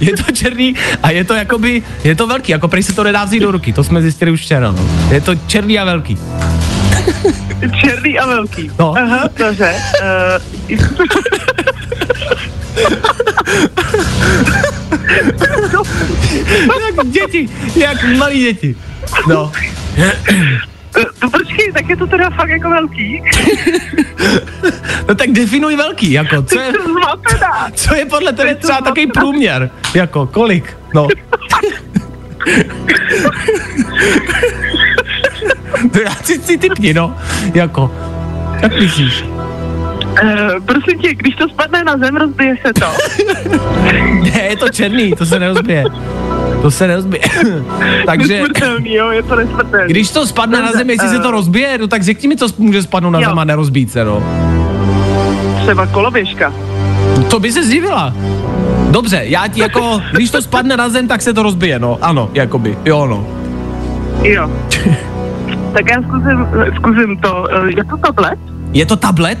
[0.00, 3.24] Je to černý a je to jakoby, je to velký, jako prej se to nedá
[3.24, 4.88] vzít do ruky, to jsme zjistili už včera, no.
[5.10, 6.18] Je to černý a velký.
[7.80, 8.70] černý a velký.
[8.78, 8.94] No.
[8.98, 9.74] Aha, dobře.
[10.02, 10.08] Uh,
[16.96, 18.76] jak děti, jak malí děti.
[19.28, 19.52] No.
[21.22, 23.22] No počkej, tak je to teda fakt jako velký.
[25.08, 26.72] No tak definuj velký, jako, co je,
[27.74, 31.08] co je podle tebe třeba takový průměr, jako, kolik, no.
[35.92, 37.16] To já si, si typni, no,
[37.54, 37.90] jako,
[38.62, 39.22] jak myslíš?
[39.22, 42.86] Uh, prosím tě, když to spadne na zem, rozbije se to.
[44.22, 45.84] Ne, je to černý, to se nerozbije.
[46.64, 47.22] To se nerozbije.
[48.06, 48.42] Takže,
[48.84, 49.88] jo, je to nesmrtelný.
[49.92, 52.82] když to spadne na zem, jestli se to rozbije, no tak řekni mi, co může
[52.82, 54.22] spadnout na zem a nerozbít se, no.
[55.62, 56.52] Třeba koloběžka.
[57.30, 58.14] To by se zdivila.
[58.90, 61.98] Dobře, já ti jako, když to spadne na zem, tak se to rozbije, no.
[62.02, 63.26] Ano, jakoby, jo, no.
[64.22, 64.50] Jo.
[65.72, 66.46] tak já zkusím,
[66.76, 67.48] zkusím to.
[67.50, 68.38] Eh, Je to tablet?
[68.74, 69.38] Je to tablet?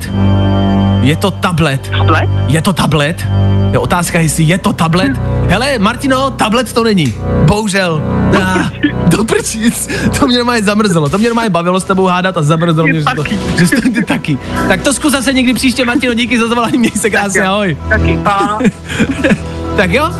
[1.02, 1.90] Je to tablet.
[1.90, 2.28] Tablet?
[2.46, 3.26] Je to tablet?
[3.72, 5.12] Je otázka, jestli je to tablet?
[5.48, 7.14] Hele, Martino, tablet to není.
[7.46, 8.02] Bohužel.
[8.42, 8.70] Ah,
[9.06, 9.88] do prčic.
[10.18, 11.08] To mě normálně zamrzelo.
[11.08, 13.24] To mě normálně bavilo s tebou hádat a zamrzelo mě, že to,
[13.58, 14.38] že to ty taky.
[14.68, 17.76] Tak to zkus zase někdy příště, Martino, díky za zavolání, měj se krásně, ahoj.
[17.88, 18.18] Taky.
[19.76, 20.10] Tak jo,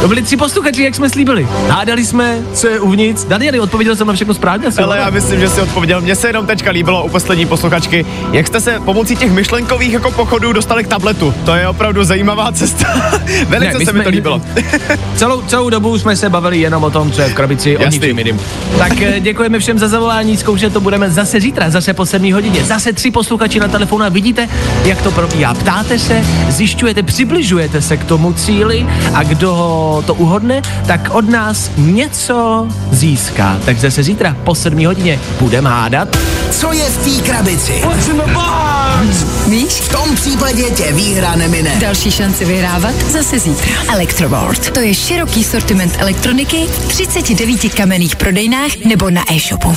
[0.00, 1.48] to byli tři posluchači, jak jsme slíbili.
[1.68, 3.24] Hádali jsme, co je uvnitř.
[3.24, 4.68] Danieli, odpověděl jsem na všechno správně.
[4.84, 6.00] Ale já myslím, že si odpověděl.
[6.00, 10.10] Mně se jenom teďka líbilo u poslední posluchačky, jak jste se pomocí těch myšlenkových jako
[10.10, 11.34] pochodů dostali k tabletu.
[11.44, 12.86] To je opravdu zajímavá cesta.
[13.48, 14.42] Velice my se mi jsme- to líbilo.
[15.16, 17.98] Celou, celou dobu jsme se bavili jenom o tom, co je v krabici, o Jasný.
[18.00, 18.40] ničem jiným.
[18.78, 22.64] Tak eh, děkujeme všem za zavolání, zkoušet to budeme zase zítra, zase po 7 hodině.
[22.64, 24.48] Zase tři posluchači na telefonu a vidíte,
[24.84, 25.54] jak to probíhá.
[25.54, 31.70] Ptáte se, zjišťujete, přibližujete se k tomu cíli a kdo to uhodne, tak od nás
[31.76, 33.58] něco získá.
[33.64, 36.18] Tak zase zítra po 7 hodině budeme hádat.
[36.50, 37.82] Co je v té krabici?
[39.48, 39.72] Víš?
[39.72, 41.76] V tom případě tě výhra nemine.
[41.80, 43.72] Další šance vyhrávat zase zítra.
[43.92, 44.70] Electroboard.
[44.70, 49.76] To je široký sortiment elektroniky v 39 kamenných prodejnách nebo na e-shopu.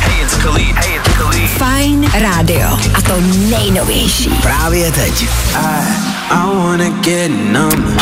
[0.00, 0.76] Hey, it's Khalid.
[0.76, 0.89] Hey,
[1.28, 2.68] Fine Radio.
[2.94, 4.30] A to nejnovější.
[4.42, 5.28] Právě teď.
[6.30, 8.00] I wanna get numb.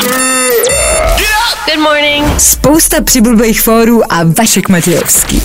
[1.48, 2.40] Good morning.
[2.40, 5.42] Spousta přibulbých fórů a Vašek Matějovský.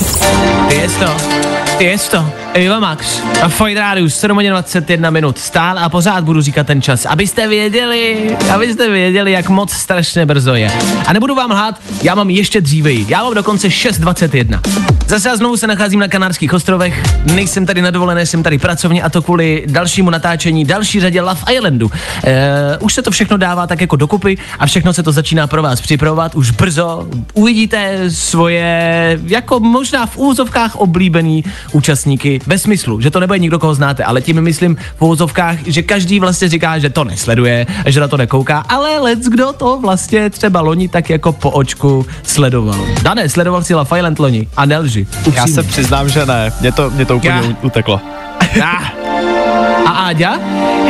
[0.69, 1.43] Ty jest to.
[1.79, 6.41] Je to, Eva Max a Fajn Rádiu, 7 hodin 21 minut, stále a pořád budu
[6.41, 10.71] říkat ten čas, abyste věděli, abyste věděli, jak moc strašně brzo je.
[11.05, 14.59] A nebudu vám lhát, já mám ještě dříveji, já mám dokonce 6.21.
[15.07, 19.03] Zase a znovu se nacházím na Kanárských ostrovech, nejsem tady na dovolené, jsem tady pracovně
[19.03, 21.91] a to kvůli dalšímu natáčení, další řadě Love Islandu.
[22.23, 25.63] E, už se to všechno dává tak jako dokupy a všechno se to začíná pro
[25.63, 27.07] vás připravovat už brzo.
[27.33, 33.75] Uvidíte svoje, jako možná v úzovkách oblíbený účastníky, ve smyslu, že to nebude nikdo, koho
[33.75, 38.07] znáte, ale tím myslím v úzovkách, že každý vlastně říká, že to nesleduje, že na
[38.07, 42.85] to nekouká, ale let's kdo to vlastně třeba loni tak jako po očku sledoval.
[43.01, 45.07] Dané, sledoval si Love Island loni a nelži.
[45.35, 46.51] Já se přiznám, že ne.
[46.61, 47.55] Mě to, mě to úplně Já.
[47.61, 48.01] uteklo.
[48.63, 49.02] A
[50.03, 50.35] Áďa?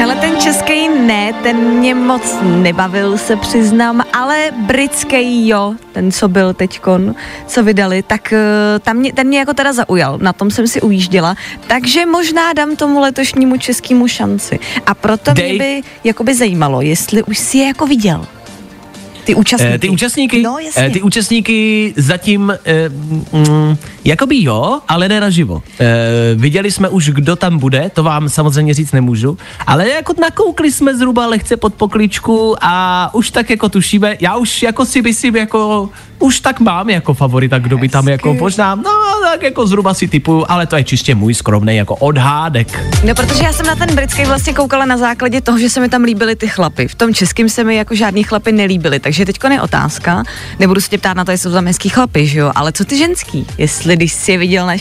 [0.03, 6.27] Ale ten český ne, ten mě moc nebavil, se přiznám, ale britský jo, ten, co
[6.27, 7.15] byl teďkon,
[7.47, 10.81] co vydali, tak eh, tam mě, ten mě jako teda zaujal, na tom jsem si
[10.81, 11.35] ujížděla,
[11.67, 14.59] takže možná dám tomu letošnímu českému šanci.
[14.85, 15.49] A proto Dej.
[15.49, 18.25] mě by jakoby zajímalo, jestli už si je jako viděl.
[19.23, 19.73] Ty účastníky.
[19.75, 20.83] Eh, ty účastníky, No, jasně.
[20.85, 25.63] eh, ty účastníky zatím, eh, mm, jakoby jo, ale ne naživo.
[25.79, 25.85] Eh,
[26.35, 30.95] viděli jsme už, kdo tam bude, to vám samozřejmě říct nemůžu, ale jako nakoukli jsme
[30.97, 35.89] zhruba lehce pod pokličku a už tak jako tušíme, já už jako si myslím, jako
[36.23, 38.91] už tak mám jako favorita, kdo by tam jako možná, no
[39.31, 42.79] tak jako zhruba si typuju, ale to je čistě můj skromný jako odhádek.
[43.05, 45.89] No, protože já jsem na ten britský vlastně koukala na základě toho, že se mi
[45.89, 46.87] tam líbily ty chlapy.
[46.87, 50.23] V tom českém se mi jako žádný chlapy nelíbily, takže teďko je otázka.
[50.59, 52.85] Nebudu se tě ptát na to, jestli jsou tam hezký chlapy, že jo, ale co
[52.85, 53.47] ty ženský?
[53.57, 54.73] Jestli když jsi je viděl na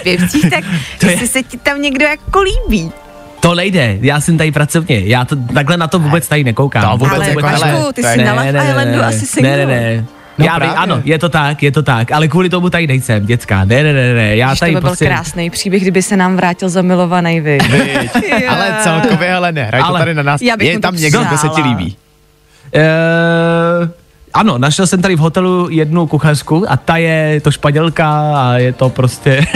[0.00, 0.64] zpěvcích, tak
[1.00, 2.90] To je- jestli se ti tam někdo jako líbí.
[3.40, 6.82] To nejde, já jsem tady pracovně, já to takhle na to vůbec tady nekoukám.
[6.90, 9.56] To vůbec Ale jako, Vašku, ty to je- jsi na Love Islandu asi single.
[9.56, 10.04] Ne, ne, ne.
[10.38, 10.76] No já vím, právě.
[10.76, 13.64] ano, je to tak, je to tak, ale kvůli tomu tady nejsem, děcka.
[13.64, 15.06] Ne, ne, ne, ne, já to tady by byl prostě...
[15.06, 17.58] krásný příběh, kdyby se nám vrátil zamilovaný vy.
[17.70, 18.10] Viď.
[18.48, 20.42] Ale celkově, hele, nehraj to Ale- tady na nás.
[20.42, 21.96] Já bych Je tam to někdo, kdo se ti líbí.
[22.74, 23.88] Uh,
[24.34, 28.72] ano, našel jsem tady v hotelu jednu kuchařku a ta je to španělka a je
[28.72, 29.46] to prostě,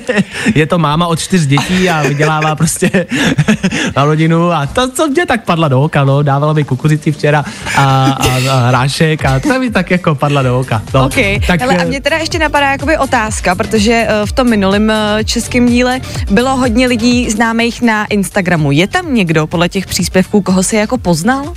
[0.54, 3.06] je to máma od čtyř dětí a vydělává prostě
[3.96, 7.44] na rodinu a to, co mě tak padla do oka, no, dávala mi kukuřici včera
[7.76, 10.82] a, a, a hrášek a to mi tak jako padla do oka.
[10.94, 14.32] No, OK, tak, Hele, a eh, mě teda ještě napadá jakoby otázka, protože eh, v
[14.32, 18.72] tom minulém eh, českém díle bylo hodně lidí známých na Instagramu.
[18.72, 21.54] Je tam někdo podle těch příspěvků, koho si jako poznal?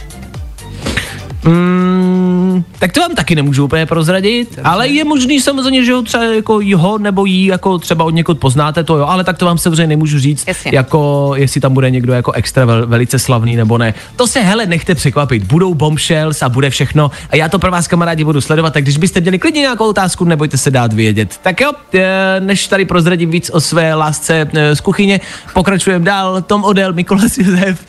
[1.45, 6.23] Mm, tak to vám taky nemůžu úplně prozradit, ale je možný samozřejmě, že ho třeba
[6.23, 9.57] jako jeho nebo jí jako třeba od někud poznáte to jo, ale tak to vám
[9.57, 10.71] samozřejmě nemůžu říct, Jasně.
[10.73, 13.93] jako jestli tam bude někdo jako extra vel, velice slavný nebo ne.
[14.15, 17.87] To se hele nechte překvapit, budou bombshells a bude všechno a já to pro vás
[17.87, 21.39] kamarádi budu sledovat, tak když byste měli klidně nějakou otázku, nebojte se dát vědět.
[21.43, 25.19] Tak jo, eh, než tady prozradím víc o své lásce eh, z kuchyně,
[25.53, 27.85] pokračujeme dál, Tom Odell, Mikolas Josef,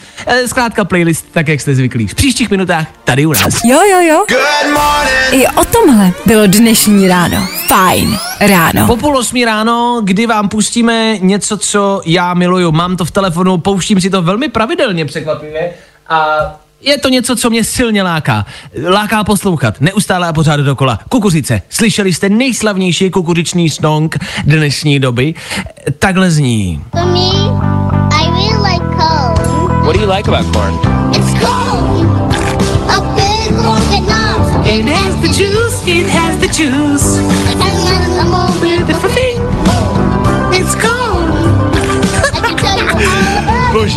[0.46, 2.06] zkrátka playlist, tak jak jste zvyklí.
[2.06, 3.41] V příštích minutách tady u nás.
[3.64, 4.24] Jo, jo, jo.
[5.30, 7.46] I o tomhle bylo dnešní ráno.
[7.66, 8.86] Fajn ráno.
[8.86, 12.72] Po půl osmí ráno, kdy vám pustíme něco, co já miluju.
[12.72, 15.70] Mám to v telefonu, pouštím si to velmi pravidelně překvapivě
[16.08, 16.36] a
[16.80, 18.46] je to něco, co mě silně láká.
[18.88, 20.98] Láká poslouchat, neustále a pořád dokola.
[21.08, 21.62] Kukuřice.
[21.68, 25.34] Slyšeli jste nejslavnější kukuřičný song dnešní doby?
[25.98, 26.84] Takhle zní.
[26.90, 27.18] For me,
[28.10, 29.82] I really like corn.
[29.84, 30.78] What do you like about corn?
[31.14, 32.01] It's corn.
[33.94, 37.18] It has the juice, it has the juice.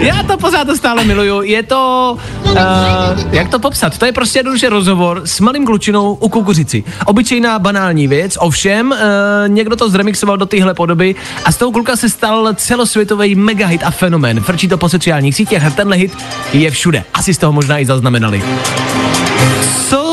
[0.06, 1.42] Já to pořád a stále miluju.
[1.42, 2.56] Je to, uh,
[3.32, 3.98] jak to popsat?
[3.98, 6.84] To je prostě jednoduše rozhovor s malým klučinou u kukuřici.
[7.06, 8.98] Obyčejná banální věc, ovšem uh,
[9.48, 11.16] někdo to zremixoval do téhle podoby
[11.46, 14.42] a z toho kluka se stal celosvětový megahit a fenomén.
[14.42, 16.18] Frčí to po sociálních sítích a tenhle hit
[16.54, 17.04] je všude.
[17.14, 18.44] Asi z toho možná i zaznamenali.
[19.90, 20.05] Co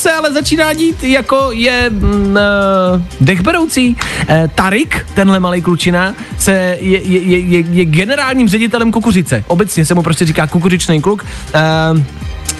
[0.00, 3.96] se ale začíná dít, jako je mm, uh, dechberoucí.
[3.96, 9.44] Uh, Tarik, tenhle malý klučina, se je, je, je, je, generálním ředitelem kukuřice.
[9.46, 11.24] Obecně se mu prostě říká kukuřičný kluk.
[11.94, 12.02] Uh,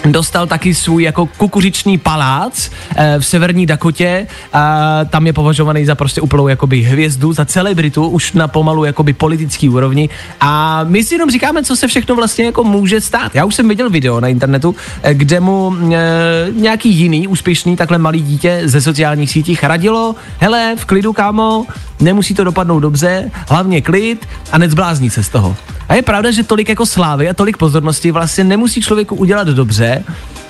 [0.05, 5.95] dostal taky svůj jako kukuřičný palác eh, v severní Dakotě a tam je považovaný za
[5.95, 10.09] prostě úplnou jakoby hvězdu, za celebritu už na pomalu jakoby politický úrovni
[10.39, 13.35] a my si jenom říkáme, co se všechno vlastně jako může stát.
[13.35, 17.97] Já už jsem viděl video na internetu, eh, kde mu eh, nějaký jiný úspěšný takhle
[17.97, 21.65] malý dítě ze sociálních sítích radilo, hele, v klidu kámo,
[22.01, 25.55] nemusí to dopadnout dobře, hlavně klid a nezbláznit se z toho.
[25.89, 30.03] A je pravda, že tolik jako slávy a tolik pozornosti vlastně nemusí člověku udělat dobře,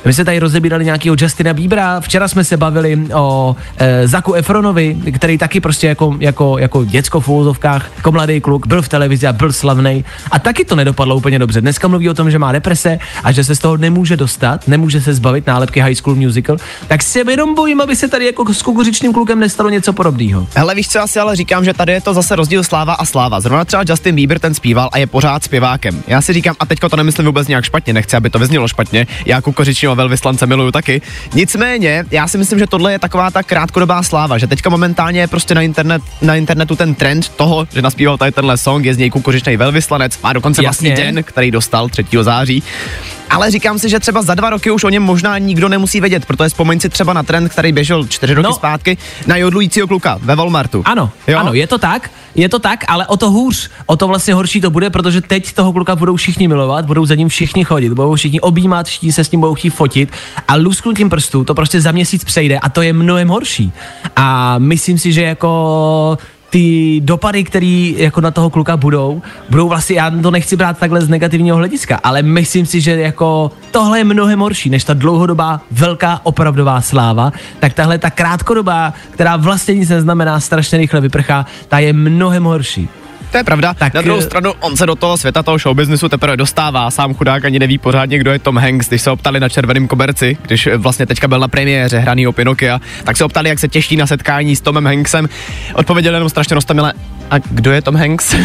[0.06, 4.98] My jsme tady rozebírali nějakého Justina Biebera, včera jsme se bavili o e, Zaku Efronovi,
[5.16, 9.28] který taky prostě jako, jako, jako děcko v úvozovkách, jako mladý kluk, byl v televizi
[9.28, 10.06] a byl slavný.
[10.32, 11.62] A taky to nedopadlo úplně dobře.
[11.62, 15.02] Dneska mluví o tom, že má deprese a že se z toho nemůže dostat, nemůže
[15.02, 16.58] se zbavit nálepky High School Musical.
[16.88, 20.48] Tak se jenom bojím, aby se tady jako s kukuřičným klukem nestalo něco podobného.
[20.56, 23.40] Hele, víš co, asi ale říkám, že tady je to zase rozdíl sláva a sláva.
[23.40, 26.04] Zrovna třeba Justin Bieber ten zpíval a je pořád zpěvákem.
[26.08, 29.08] Já si říkám, a teďko to nemyslím vůbec nějak špatně, nechci, aby to vyznělo špatně.
[29.26, 29.42] Já
[29.92, 31.02] kukořičního velvyslance miluju taky.
[31.34, 35.28] Nicméně, já si myslím, že tohle je taková ta krátkodobá sláva, že teďka momentálně je
[35.28, 38.98] prostě na, internet, na internetu ten trend toho, že naspíval tady tenhle song, je z
[38.98, 41.06] něj kukořičný velvyslanec, má dokonce vlastní Jasně.
[41.06, 42.06] den, který dostal 3.
[42.22, 42.64] září.
[43.32, 46.26] Ale říkám si, že třeba za dva roky už o něm možná nikdo nemusí vědět,
[46.26, 48.54] protože vzpomeň si třeba na trend, který běžel čtyři roky No.
[48.54, 50.82] zpátky, na jodlujícího kluka ve Walmartu.
[50.86, 51.40] Ano, Jo?
[51.40, 54.62] ano, je to tak, je to tak, ale o to hůř, o to vlastně horší
[54.62, 58.16] to bude, protože teď toho kluka budou všichni milovat, budou za ním všichni chodit, budou
[58.16, 60.10] všichni objímat, všichni se s ním budou chtít fotit
[60.48, 63.72] a lusknutím prstů to prostě za měsíc přejde a to je mnohem horší.
[64.16, 66.18] A myslím si, že jako
[66.52, 71.02] ty dopady, které jako na toho kluka budou, budou vlastně, já to nechci brát takhle
[71.02, 75.62] z negativního hlediska, ale myslím si, že jako tohle je mnohem horší, než ta dlouhodobá
[75.72, 81.80] velká opravdová sláva, tak tahle ta krátkodobá, která vlastně nic neznamená, strašně rychle vyprchá, ta
[81.80, 82.90] je mnohem horší.
[83.32, 83.74] To je pravda.
[83.74, 86.92] Tak, na druhou eh, stranu, on se do toho světa toho showbiznesu teprve dostává.
[86.92, 88.90] Sám chudák ani neví pořádně, kdo je Tom Hanks.
[88.90, 92.28] Když se ho ptali na červeném koberci, když eh, vlastně teďka byl na premiéře hraný
[92.28, 95.30] o Pinokia, tak se ho ptali, jak se těší na setkání s Tomem Hanksem.
[95.74, 96.94] Odpověděl jenom strašně roztomile,
[97.32, 98.36] a kdo je Tom Hanks?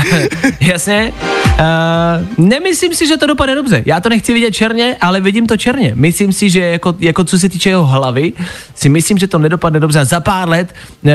[0.60, 1.12] Jasně.
[1.44, 3.82] Uh, nemyslím si, že to dopadne dobře.
[3.86, 5.92] Já to nechci vidět černě, ale vidím to černě.
[5.94, 8.32] Myslím si, že jako, jako co se týče jeho hlavy,
[8.74, 10.00] si myslím, že to nedopadne dobře.
[10.00, 11.10] A za pár let uh,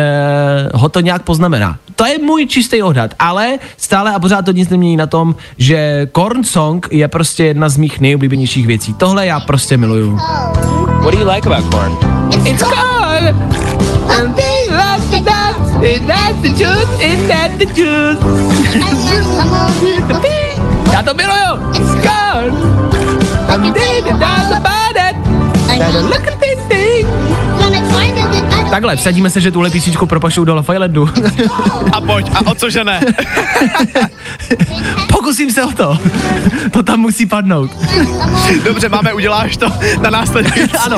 [0.74, 1.78] ho to nějak poznamená.
[1.96, 6.08] To je můj čistý odhad, ale stále a pořád to nic nemění na tom, že
[6.12, 8.94] Korn Song je prostě jedna z mých nejoblíbenějších věcí.
[8.94, 10.16] Tohle já prostě miluju.
[11.02, 11.98] What do you like about corn?
[12.48, 12.64] It's!
[14.12, 15.21] And they love
[15.84, 18.20] and that's the truth, and that's the truth.
[20.92, 21.72] Já to miluju!
[21.76, 22.54] It's corn!
[23.50, 25.16] And they dance about it.
[25.70, 27.08] And look at this thing.
[28.70, 31.10] Takhle, vsadíme se, že tuhle písničku propašou do Lafayettu.
[31.92, 33.02] a pojď, a o cože ne?
[35.42, 35.98] Pokusím se o to.
[36.72, 37.72] To tam musí padnout.
[38.64, 39.68] Dobře, máme, uděláš to
[40.02, 40.78] na následující.
[40.86, 40.98] ano.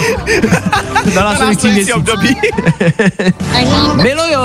[1.16, 1.94] Na následující měsíc.
[1.94, 2.38] období.
[3.96, 4.40] Miluju!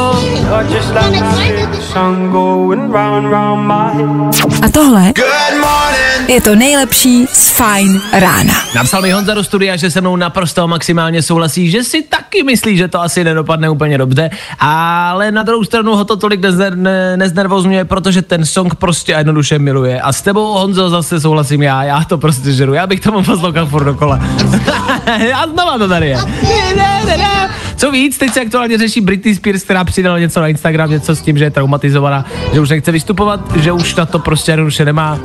[4.62, 5.12] A tohle
[6.28, 8.54] je to nejlepší z Fine rána.
[8.74, 12.76] Napsal mi Honza do studia, že se mnou naprosto maximálně souhlasí, že si taky myslí,
[12.76, 17.16] že to asi nedopadne úplně dobře, ale na druhou stranu ho to tolik nezner, ne,
[17.16, 19.87] neznervozňuje, protože ten song prostě a jednoduše miluje.
[20.02, 23.66] A s tebou, Honzo, zase souhlasím já, já to prostě žeru, já bych tomu poslouchal
[23.66, 24.20] furt dokola.
[25.34, 26.18] a znova to tady je.
[27.78, 31.22] Co víc, teď se aktuálně řeší Britney Spears, která přidala něco na Instagram, něco s
[31.22, 35.18] tím, že je traumatizovaná, že už nechce vystupovat, že už na to prostě jednoduše nemá.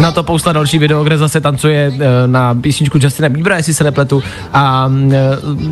[0.00, 3.84] Na to pousla další video, kde zase tancuje eh, na písničku Justina Biebera, jestli se
[3.84, 4.22] nepletu.
[4.52, 5.18] A eh,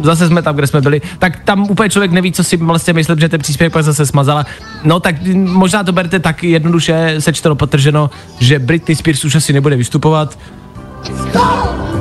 [0.03, 1.01] zase jsme tam, kde jsme byli.
[1.19, 4.47] Tak tam úplně člověk neví, co si vlastně myslím, že ten příspěvek pak zase smazala.
[4.85, 9.77] No tak možná to berte tak jednoduše sečteno potrženo, že Britney Spears už asi nebude
[9.77, 10.39] vystupovat.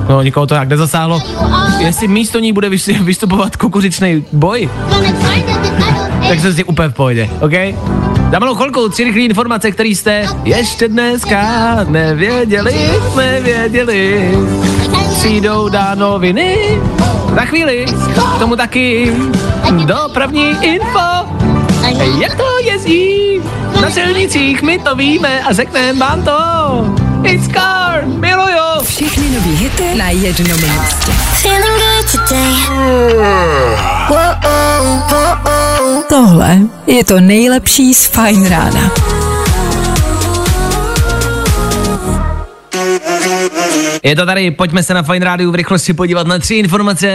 [0.10, 1.22] No, nikoho to jak nezasáhlo.
[1.80, 4.70] Jestli místo ní bude vys- vystupovat kukuřičný boj,
[6.28, 7.52] tak jsem si úplně v pohodě, OK?
[8.32, 11.44] Za malou chvilku tři rychlé informace, které jste ještě dneska
[11.88, 14.32] nevěděli, nevěděli.
[15.20, 16.58] Přijdou dá noviny,
[17.36, 17.86] za chvíli,
[18.36, 19.14] k tomu taky
[19.86, 21.00] dopravní info.
[22.20, 23.42] Jak to jezdí
[23.82, 27.09] na silnicích, my to víme a řekneme vám to.
[27.24, 28.84] It's car, miluju.
[28.84, 31.12] Všechny nový hity na jednom místě.
[36.10, 38.92] Tohle je to nejlepší z Fine rána.
[44.04, 47.10] Je to tady, pojďme se na Fine Radio v rychlosti podívat na tři informace,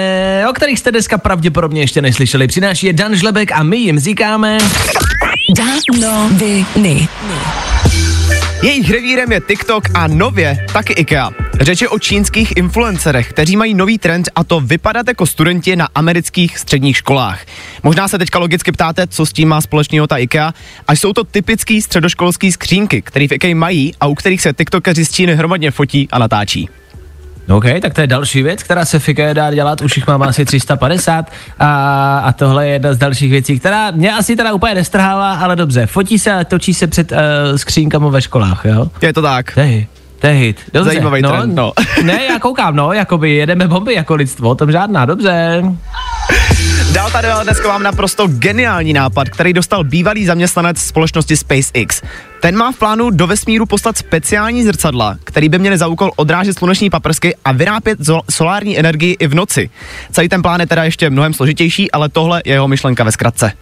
[0.50, 2.46] o kterých jste dneska pravděpodobně ještě neslyšeli.
[2.46, 4.58] Přináší je Dan Žlebek a my jim říkáme...
[5.56, 7.08] Danoviny.
[8.62, 11.30] Jejich revírem je TikTok a nově taky IKEA.
[11.60, 15.88] Řeč je o čínských influencerech, kteří mají nový trend a to vypadat jako studenti na
[15.94, 17.46] amerických středních školách.
[17.82, 20.54] Možná se teďka logicky ptáte, co s tím má společného ta IKEA,
[20.88, 25.04] a jsou to typický středoškolský skřínky, který v IKEA mají a u kterých se TikTokeři
[25.04, 26.68] z Číny hromadně fotí a natáčí.
[27.48, 30.44] OK, tak to je další věc, která se fike dá dělat, už jich mám asi
[30.44, 35.34] 350 a, a tohle je jedna z dalších věcí, která mě asi teda úplně nestrhává,
[35.34, 37.18] ale dobře, fotí se a točí se před uh,
[37.56, 38.86] skřínkama ve školách, jo?
[39.02, 39.56] Je to tak.
[39.56, 39.86] Hej,
[40.20, 40.60] To je hit.
[40.72, 40.90] Dobře.
[40.90, 41.72] Zajímavý no, trend, no.
[42.02, 45.62] Ne, já koukám, no, jakoby jedeme bomby jako lidstvo, o tom žádná, dobře.
[46.94, 52.02] Dál tady ale dneska mám naprosto geniální nápad, který dostal bývalý zaměstnanec společnosti SpaceX.
[52.40, 56.58] Ten má v plánu do vesmíru poslat speciální zrcadla, který by měly za úkol odrážet
[56.58, 57.98] sluneční paprsky a vyrábět
[58.30, 59.70] solární energii i v noci.
[60.12, 63.52] Celý ten plán je teda ještě mnohem složitější, ale tohle je jeho myšlenka ve zkratce.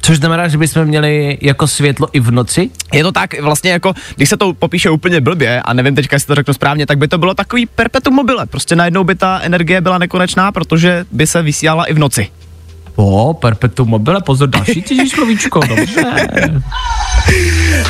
[0.00, 2.70] Což znamená, že bychom měli jako světlo i v noci?
[2.92, 6.26] Je to tak, vlastně jako, když se to popíše úplně blbě, a nevím teďka, jestli
[6.26, 8.46] to řeknu správně, tak by to bylo takový perpetuum mobile.
[8.46, 12.28] Prostě najednou by ta energie byla nekonečná, protože by se vysílala i v noci.
[12.96, 16.28] O, perpetuum mobile, pozor, další těžíš slovíčko, dobře.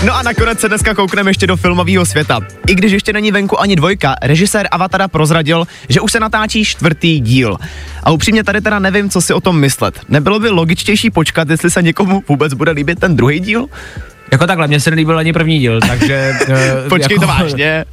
[0.04, 2.40] No a nakonec se dneska koukneme ještě do filmového světa.
[2.66, 7.20] I když ještě není venku ani dvojka, režisér Avatara prozradil, že už se natáčí čtvrtý
[7.20, 7.57] díl.
[8.02, 10.00] A upřímně tady teda nevím, co si o tom myslet.
[10.09, 13.66] Nebylo by logičtější počkat, jestli se někomu vůbec bude líbit ten druhý díl?
[14.32, 16.32] Jako takhle, mně se nelíbil ani první díl, takže...
[16.48, 17.84] eh, Počkej jako, to vážně.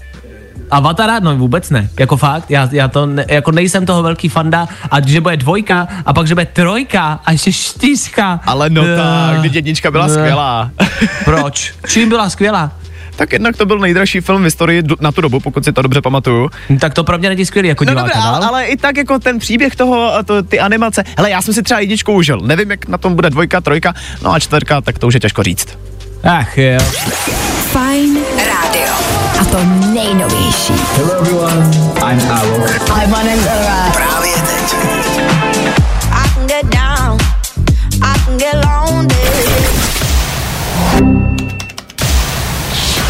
[0.74, 1.20] Avatara?
[1.20, 5.02] No vůbec ne, jako fakt, já, já to, ne, jako nejsem toho velký fanda a
[5.08, 8.40] že bude dvojka a pak, že bude trojka a ještě čtyřka.
[8.46, 10.10] Ale no Eh, tak, když jednička byla eh.
[10.10, 10.72] skvělá.
[11.26, 11.74] Proč?
[11.90, 12.72] Čím byla skvělá?
[13.16, 16.02] Tak jednak to byl nejdražší film v historii na tu dobu, pokud si to dobře
[16.02, 16.50] pamatuju.
[16.80, 18.44] Tak to pro mě není skvělý jako No dobré, ale, dál.
[18.44, 21.04] ale i tak jako ten příběh toho, a to, ty animace.
[21.18, 22.40] Hele, já jsem si třeba jedničku užil.
[22.40, 23.94] Nevím, jak na tom bude dvojka, trojka,
[24.24, 25.78] no a čtvrka, tak to už je těžko říct.
[26.24, 26.80] Ach jo.
[27.72, 28.18] Fajn.
[29.42, 29.58] A to
[29.94, 30.74] nejnovější.
[30.96, 32.90] Hello everyone, I'm Alok.
[33.24, 33.92] Name's Elra.
[33.94, 34.76] Právě teď.
[36.12, 37.18] I can get down,
[38.02, 39.14] I can get lonely.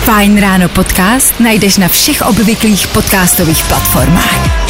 [0.06, 4.64] Fajn ráno podcast najdeš na všech obvyklých podcastových platformách.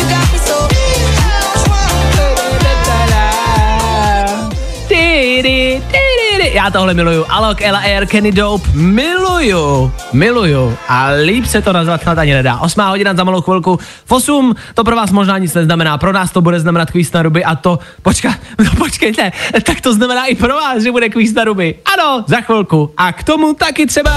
[6.53, 7.25] Já tohle miluju.
[7.29, 10.77] Alok, Ella Air, Kenny Dope, miluju, miluju.
[10.87, 12.57] A líp se to nazvat snad ani nedá.
[12.57, 13.79] Osmá hodina za malou chvilku.
[14.05, 15.97] V 8 to pro vás možná nic neznamená.
[15.97, 19.31] Pro nás to bude znamenat kvíz na ruby a to, počka, no počkejte,
[19.63, 21.75] tak to znamená i pro vás, že bude kvíz na ruby.
[21.93, 22.93] Ano, za chvilku.
[22.97, 24.11] A k tomu taky třeba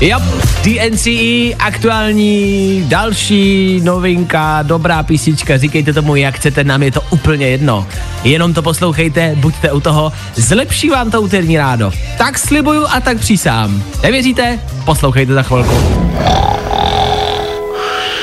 [0.00, 0.22] Yep,
[0.66, 7.86] DNCE, aktuální, další novinka, dobrá písnička, říkejte tomu, jak chcete, nám je to úplně jedno.
[8.24, 11.92] Jenom to poslouchejte, buďte u toho, zlepší vám to úterní rádo.
[12.18, 13.82] Tak slibuju a tak přísám.
[14.02, 14.58] Nevěříte?
[14.84, 15.74] Poslouchejte za chvilku.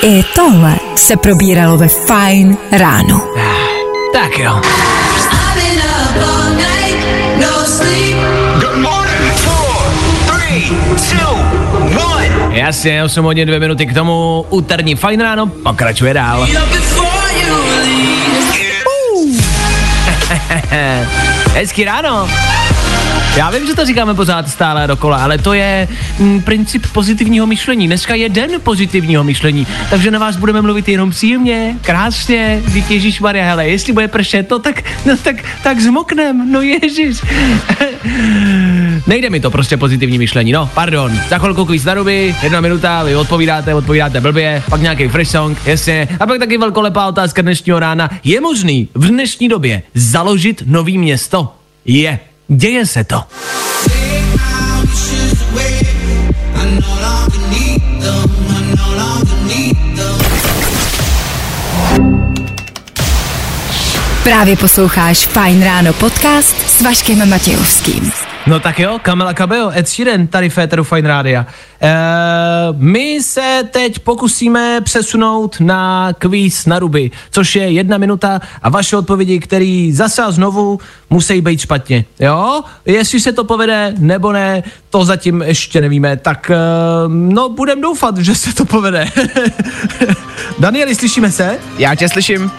[0.01, 3.21] I tohle se probíralo ve Fajn ráno.
[4.13, 4.61] Tak jo.
[8.59, 9.33] Good morning.
[9.35, 9.81] Four,
[10.27, 10.69] three,
[11.09, 11.32] two.
[12.53, 16.47] Jasně, 8 hodin 2 minuty k tomu, úterní fajn ráno, pokračuje dál.
[21.53, 22.29] Hezký ráno.
[23.37, 25.87] Já vím, že to říkáme pořád stále dokola, ale to je
[26.19, 27.87] mm, princip pozitivního myšlení.
[27.87, 32.61] Dneska je den pozitivního myšlení, takže na vás budeme mluvit jenom příjemně, krásně.
[32.67, 37.21] Dík Ježíš Maria, hele, jestli bude pršet, to tak, no tak, tak zmoknem, no Ježíš.
[39.07, 41.19] Nejde mi to prostě pozitivní myšlení, no, pardon.
[41.29, 45.57] Za chvilku kvíz na ruby, jedna minuta, vy odpovídáte, odpovídáte blbě, pak nějaký fresh song,
[45.65, 46.07] jasně.
[46.19, 48.09] A pak taky velkolepá otázka dnešního rána.
[48.23, 51.53] Je možný v dnešní době založit nový město?
[51.85, 52.19] Je.
[52.47, 53.23] Děje se to.
[64.23, 68.32] Právě posloucháš Fajn ráno podcast s Vaškem Matějovským.
[68.47, 71.45] No tak jo, Kamela Cabello, Ed Sheeran, tady Féteru Fine Rádia.
[71.81, 71.93] E,
[72.71, 78.97] my se teď pokusíme přesunout na kvíz na ruby, což je jedna minuta a vaše
[78.97, 80.79] odpovědi, který zase a znovu
[81.09, 82.05] musí být špatně.
[82.19, 82.61] Jo?
[82.85, 86.17] Jestli se to povede nebo ne, to zatím ještě nevíme.
[86.17, 86.57] Tak e,
[87.07, 89.07] no, budem doufat, že se to povede.
[90.59, 91.59] Danieli, slyšíme se?
[91.77, 92.51] Já tě slyším.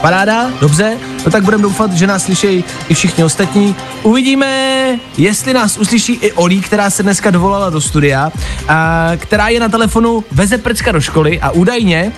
[0.00, 3.76] Paráda, dobře, no tak budeme doufat, že nás slyší i všichni ostatní.
[4.02, 8.32] Uvidíme, jestli nás uslyší i Olí, která se dneska dovolala do studia,
[8.68, 12.12] a která je na telefonu, veze prcka do školy a údajně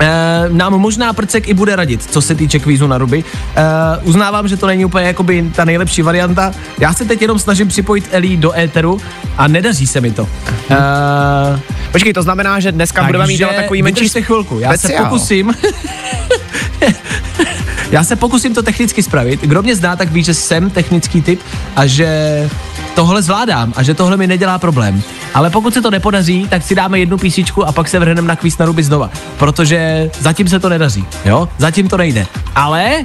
[0.00, 0.08] e,
[0.48, 3.24] nám možná prcek i bude radit, co se týče kvízu na ruby.
[3.56, 3.62] E,
[4.02, 6.52] uznávám, že to není úplně jakoby ta nejlepší varianta.
[6.78, 9.00] Já se teď jenom snažím připojit Elí do éteru
[9.36, 10.28] a nedaří se mi to.
[10.70, 15.04] E, Počkej, to znamená, že dneska budeme mít takový menší chvilku, já se speciál.
[15.04, 15.54] pokusím.
[17.90, 19.40] já se pokusím to technicky spravit.
[19.40, 21.40] Kdo mě zná, tak ví, že jsem technický typ
[21.76, 22.50] a že
[22.94, 25.02] tohle zvládám a že tohle mi nedělá problém.
[25.34, 28.36] Ale pokud se to nepodaří, tak si dáme jednu písničku a pak se vrhneme na
[28.36, 29.10] kvíz na ruby znova.
[29.38, 31.48] Protože zatím se to nedaří, jo?
[31.58, 32.26] Zatím to nejde.
[32.54, 33.04] Ale,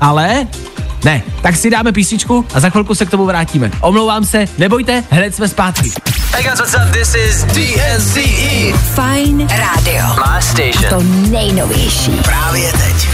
[0.00, 0.46] ale,
[1.04, 3.70] ne, tak si dáme písničku a za chvilku se k tomu vrátíme.
[3.80, 5.92] Omlouvám se, nebojte, hned jsme zpátky.
[6.32, 6.92] Hey guys, what's up?
[6.92, 8.78] This is DNCE.
[8.94, 10.04] Fajn rádio.
[10.16, 10.86] My station.
[10.86, 12.10] A to nejnovější.
[12.10, 13.13] Právě teď.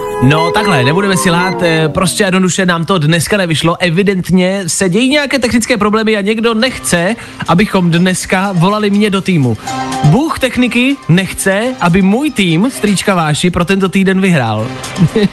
[0.23, 3.75] No takhle, nebudeme si lhát, eh, prostě jednoduše nám to dneska nevyšlo.
[3.79, 7.15] Evidentně se dějí nějaké technické problémy a někdo nechce,
[7.47, 9.57] abychom dneska volali mě do týmu.
[10.03, 14.67] Bůh techniky nechce, aby můj tým, Stříčka Váši, pro tento týden vyhrál.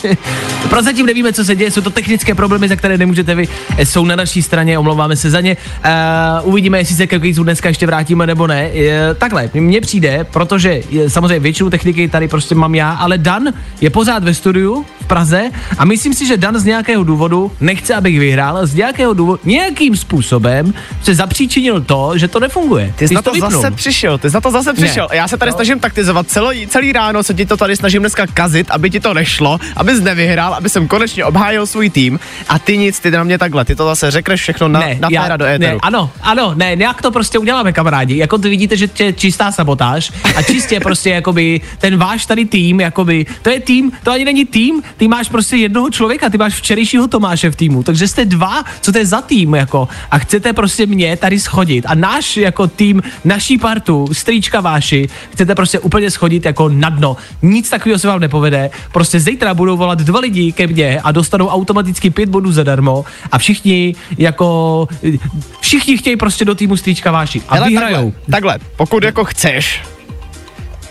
[0.71, 4.05] Prozatím nevíme, co se děje, jsou to technické problémy, za které nemůžete vy, eh, jsou
[4.05, 5.57] na naší straně, omlouváme se za ně.
[6.43, 8.71] Uh, uvidíme, jestli se ke kvízu dneska ještě vrátíme nebo ne.
[8.75, 8.83] Uh,
[9.19, 13.43] takhle, mně přijde, protože samozřejmě většinu techniky tady prostě mám já, ale Dan
[13.81, 17.95] je pořád ve studiu v Praze a myslím si, že Dan z nějakého důvodu nechce,
[17.95, 22.93] abych vyhrál, z nějakého důvodu, nějakým způsobem se zapříčinil to, že to nefunguje.
[22.97, 23.51] Ty jsi na to vypnul.
[23.51, 25.09] zase přišel, ty jsi na to zase přišel.
[25.13, 25.55] Já se tady No.
[25.57, 29.15] snažím taktizovat celý, celý ráno, se ti to tady snažím dneska kazit, aby ti to
[29.15, 33.39] nešlo, abys nevyhrál, aby jsem konečně obhájil svůj tým a ty nic, ty na mě
[33.39, 35.75] takhle, ty to zase řekneš všechno na, na féra do éteru.
[35.75, 38.17] ne, ano, ano, ne, nějak to prostě uděláme, kamarádi.
[38.17, 42.45] Jako ty vidíte, že to je čistá sabotáž a čistě prostě jakoby ten váš tady
[42.45, 46.39] tým, jakoby, to je tým, to ani není tým, ty máš prostě jednoho člověka, ty
[46.39, 50.19] máš včerejšího Tomáše v týmu, takže jste dva, co to je za tým, jako, a
[50.19, 55.79] chcete prostě mě tady schodit a náš jako tým, naší partu, strýčka váši, chcete prostě
[55.79, 57.17] úplně schodit jako na dno.
[57.43, 61.49] Nic takového se vám nepovede, prostě zítra budou volat dva lidi ke mně a dostanou
[61.49, 64.89] automaticky pět bodů zadarmo a všichni jako,
[65.61, 68.13] všichni chtějí prostě do týmu strýčka váši a Hele, vyhrajou.
[68.31, 69.83] Takhle, takhle, pokud jako chceš,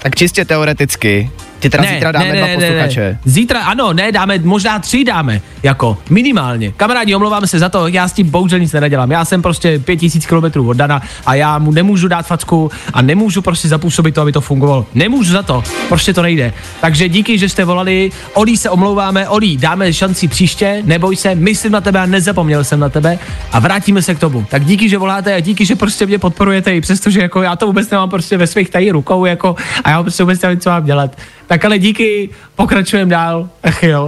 [0.01, 3.17] tak čistě teoreticky, ti teda zítra dáme dva posluchače.
[3.25, 6.71] Zítra, ano, ne, dáme, možná tři dáme, jako minimálně.
[6.71, 9.11] Kamarádi, omlouváme se za to, já s tím bohužel nic nenadělám.
[9.11, 13.01] Já jsem prostě pět tisíc kilometrů od Dana a já mu nemůžu dát facku a
[13.01, 14.85] nemůžu prostě zapůsobit to, aby to fungovalo.
[14.93, 16.53] Nemůžu za to, prostě to nejde.
[16.81, 18.11] Takže díky, že jste volali.
[18.33, 22.79] Olí se omlouváme, Olí, dáme šanci příště, neboj se, myslím na tebe a nezapomněl jsem
[22.79, 23.19] na tebe
[23.51, 24.45] a vrátíme se k tomu.
[24.49, 27.55] Tak díky, že voláte a díky, že prostě mě podporujete i přesto, že jako já
[27.55, 30.69] to vůbec nemám prostě ve svých tady rukou jako a já prostě vůbec nevím, co
[30.69, 31.17] mám dělat.
[31.47, 33.49] Tak ale díky, pokračujeme dál.
[33.63, 34.05] Ach jo.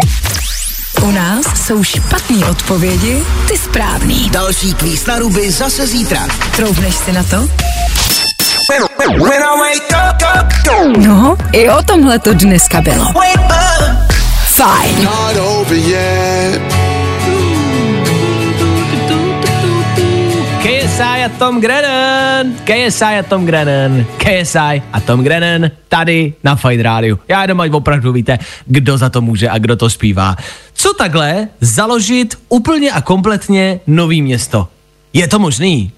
[1.01, 4.29] U nás jsou špatné odpovědi, ty správný.
[4.29, 6.27] Další kvíz na ruby zase zítra.
[6.55, 7.47] Troubneš si na to?
[10.97, 13.05] No, i o tomhle to dneska bylo.
[14.45, 15.09] Fajn.
[21.25, 27.19] A Tom Grennan, KSI a Tom Grennan, KSI a Tom Grennan tady na Fine Radio.
[27.27, 30.35] Já jenom ať opravdu víte, kdo za to může a kdo to zpívá.
[30.73, 34.67] Co takhle založit úplně a kompletně nový město?
[35.13, 35.91] Je to možný?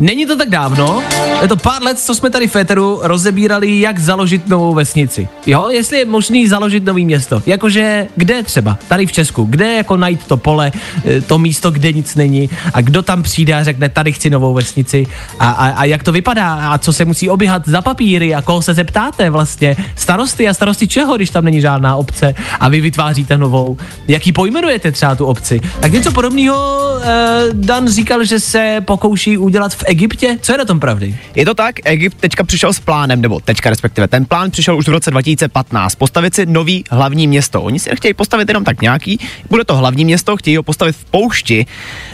[0.00, 1.02] Není to tak dávno,
[1.42, 5.28] je to pár let, co jsme tady v Féteru rozebírali, jak založit novou vesnici.
[5.46, 7.42] Jo, jestli je možný založit nový město.
[7.46, 8.78] Jakože kde třeba?
[8.88, 9.44] Tady v Česku.
[9.44, 10.72] Kde jako najít to pole,
[11.04, 14.54] eh, to místo, kde nic není a kdo tam přijde a řekne, tady chci novou
[14.54, 15.06] vesnici
[15.38, 18.62] a, a, a jak to vypadá a co se musí oběhat za papíry a koho
[18.62, 19.76] se zeptáte vlastně.
[19.96, 23.76] Starosty a starosty čeho, když tam není žádná obce a vy vytváříte novou.
[24.08, 25.60] Jak ji pojmenujete třeba tu obci?
[25.80, 30.38] Tak něco podobného eh, Dan říkal, že se pokouší udělat v Egyptě.
[30.40, 31.16] Co je na tom pravdy?
[31.34, 34.88] Je to tak, Egypt teďka přišel s plánem, nebo teďka respektive, ten plán přišel už
[34.88, 37.62] v roce 2015, postavit si nový hlavní město.
[37.62, 39.18] Oni si nechtějí postavit jenom tak nějaký,
[39.50, 41.66] bude to hlavní město, chtějí ho postavit v poušti.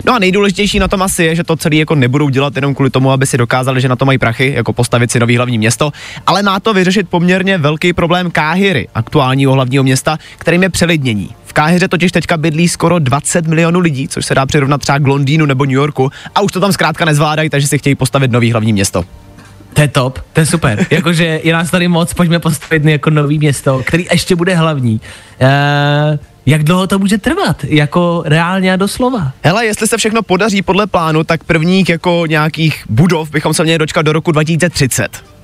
[0.07, 2.91] No a nejdůležitější na tom asi je, že to celé jako nebudou dělat jenom kvůli
[2.91, 5.93] tomu, aby si dokázali, že na to mají prachy, jako postavit si nový hlavní město,
[6.27, 11.31] ale má to vyřešit poměrně velký problém Káhyry, aktuálního hlavního města, kterým je přelidnění.
[11.51, 15.07] V Káhyře totiž teďka bydlí skoro 20 milionů lidí, což se dá přirovnat třeba k
[15.07, 18.51] Londýnu nebo New Yorku, a už to tam zkrátka nezvládají, takže si chtějí postavit nový
[18.53, 19.05] hlavní město.
[19.73, 20.87] To je top, to je super.
[20.91, 25.01] Jakože je nás tady moc, pojďme postavit jako nový město, který ještě bude hlavní.
[25.41, 27.65] Uh, jak dlouho to může trvat?
[27.65, 29.33] Jako reálně a doslova.
[29.43, 33.79] Hele, jestli se všechno podaří podle plánu, tak prvních jako nějakých budov bychom se měli
[33.79, 35.40] dočkat do roku 2030.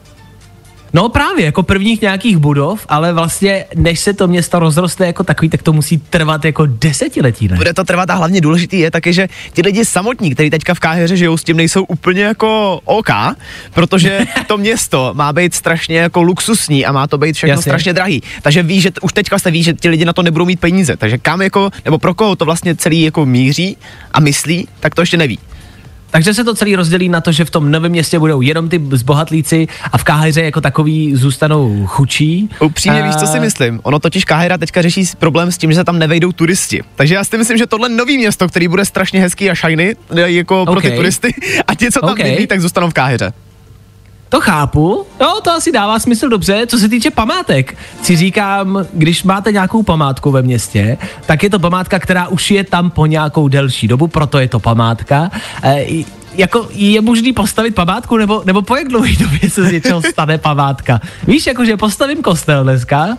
[0.97, 5.49] No právě, jako prvních nějakých budov, ale vlastně než se to město rozroste jako takový,
[5.49, 7.57] tak to musí trvat jako desetiletí, ne?
[7.57, 10.81] Bude to trvat a hlavně důležitý je taky, že ti lidi samotní, kteří teďka v
[10.81, 13.09] Káheře žijou, s tím nejsou úplně jako OK,
[13.75, 17.71] protože to město má být strašně jako luxusní a má to být všechno Jasně.
[17.71, 18.23] strašně drahý.
[18.43, 20.61] Takže ví, že t- už teďka se ví, že ti lidi na to nebudou mít
[20.61, 20.97] peníze.
[20.97, 23.77] Takže kam jako, nebo pro koho to vlastně celý jako míří
[24.13, 25.39] a myslí, tak to ještě neví.
[26.11, 28.81] Takže se to celý rozdělí na to, že v tom novém městě budou jenom ty
[28.93, 32.51] zbohatlíci a v Káhyře jako takový zůstanou chučí.
[32.61, 33.81] Upřímně víš, co si A- myslím?
[33.83, 36.83] Ono totiž Káhira teďka řeší problém s tím, že se tam nevejdou turisti.
[36.97, 40.65] Takže já si myslím, že tohle nový město, který bude strašně hezký a shiny, jako
[40.67, 40.97] pro ty OK.
[40.97, 41.35] turisty,
[41.67, 42.17] a ti, co tam OK.
[42.23, 43.33] bydlí, tak zůstanou v Káhyře.
[44.29, 46.67] To chápu, jo, to asi dává smysl dobře.
[46.67, 51.59] Co se týče památek, si říkám, když máte nějakou památku ve městě, tak je to
[51.59, 55.31] památka, která už je tam po nějakou delší dobu, proto je to památka.
[55.63, 55.87] E,
[56.35, 60.39] jako je možný postavit památku, nebo, nebo po jak dlouhé době se z něčeho stane
[60.39, 61.01] památka?
[61.27, 63.19] Víš, jakože postavím kostel dneska,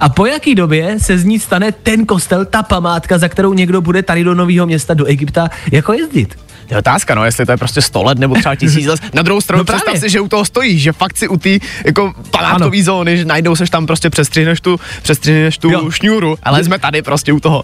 [0.00, 3.80] a po jaký době se z ní stane ten kostel, ta památka, za kterou někdo
[3.80, 6.45] bude tady do nového města, do Egypta, jako jezdit?
[6.70, 9.00] Je otázka, no, jestli to je prostě 100 let nebo třeba tisíc let.
[9.14, 10.00] Na druhou stranu No představ právě.
[10.00, 11.50] si, že u toho stojíš, že fakt si u té
[11.84, 15.90] jako památkové zóny, že najdou seš tam prostě přestřihneš tu, přestřihneš tu Jo.
[15.90, 17.62] šňůru, ale jsme tady prostě u toho.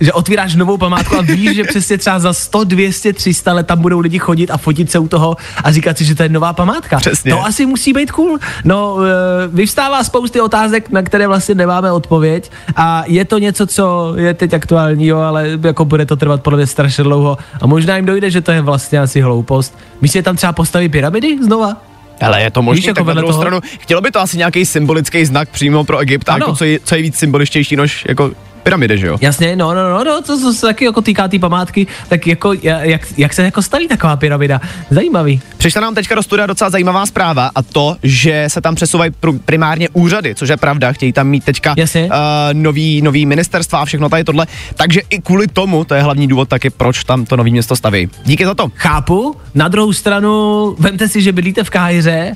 [0.00, 3.80] Že otvíráš novou památku a víš, že přesně třeba za 100, 200, 300 let tam
[3.80, 6.52] budou lidi chodit a fotit se u toho a říkat si, že to je nová
[6.52, 6.96] památka.
[6.96, 7.32] Přesně.
[7.32, 8.38] To asi musí být cool.
[8.64, 14.14] No, e, vyvstává spousty otázek, na které vlastně nemáme odpověď a je to něco, co
[14.16, 17.96] je teď aktuální, jo, ale jako bude to trvat podle mě strašně dlouho a možná
[17.96, 19.78] jim dojde, že to je vlastně asi hloupost.
[20.00, 21.76] Myslíš, že tam třeba postaví pyramidy znova?
[22.20, 23.42] Ale je to možné, jako tak na druhou toho?
[23.42, 26.44] stranu, chtělo by to asi nějaký symbolický znak přímo pro Egypt, a Ano.
[26.46, 28.30] jako co, je, co je víc symboličtější než jako
[28.62, 29.18] pyramidy, že jo?
[29.20, 32.26] Jasně, no, no, no, no, co, co se taky jako týká té tý památky, tak
[32.26, 34.60] jako, ja- jak, jak se jako staví taková pyramida?
[34.90, 35.40] Zajímavý.
[35.56, 39.38] Přišla nám teďka do studia docela zajímavá zpráva a to, že se tam přesouvají pr-
[39.44, 42.08] primárně úřady, což je pravda, chtějí tam mít teďka uh,
[42.52, 44.46] nový, nový ministerstva a všechno tady tohle,
[44.76, 48.08] takže i kvůli tomu, to je hlavní důvod taky, proč tam to nový město staví.
[48.24, 48.70] Díky za to.
[48.74, 49.36] Chápu.
[49.54, 52.34] Na druhou stranu, vemte si, že bydlíte v Káhyře,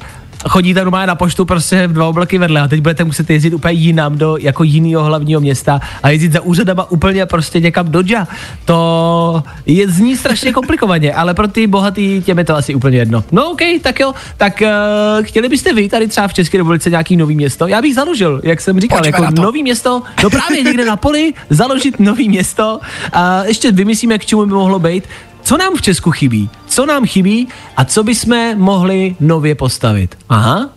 [0.49, 4.19] chodíte normálně na poštu prostě dva obleky vedle a teď budete muset jezdit úplně jinam
[4.19, 8.29] do jako jiného hlavního města a jezdit za úřadama úplně prostě někam do dža.
[8.65, 13.25] To je zní strašně komplikovaně, ale pro ty bohatý těm je to asi úplně jedno.
[13.33, 17.17] No OK, tak jo, tak uh, chtěli byste vy tady třeba v České republice nějaký
[17.17, 17.67] nový město?
[17.67, 21.35] Já bych založil, jak jsem říkal, Pojďme jako nový město, no právě někde na poli,
[21.51, 22.81] založit nový město
[23.13, 25.05] a ještě vymyslíme, k čemu by mohlo být.
[25.45, 26.51] Co nám v Česku chybí?
[26.67, 30.19] Co nám chybí a co bychom mohli nově postavit?
[30.29, 30.71] Aha.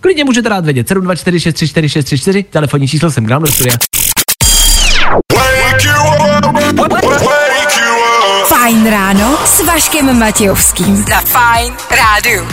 [0.00, 0.90] Klidně můžete rád vědět.
[0.90, 3.76] 724634634, telefonní číslo jsem k nám do studia.
[8.46, 10.96] Fajn ráno s Vaškem Matějovským.
[10.96, 12.46] Za Fajn rádu.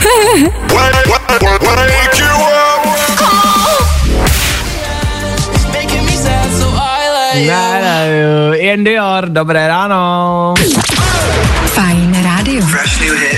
[7.46, 10.54] Ne, ne, Ian Dior, dobré ráno.
[11.76, 12.66] Fajn rádio.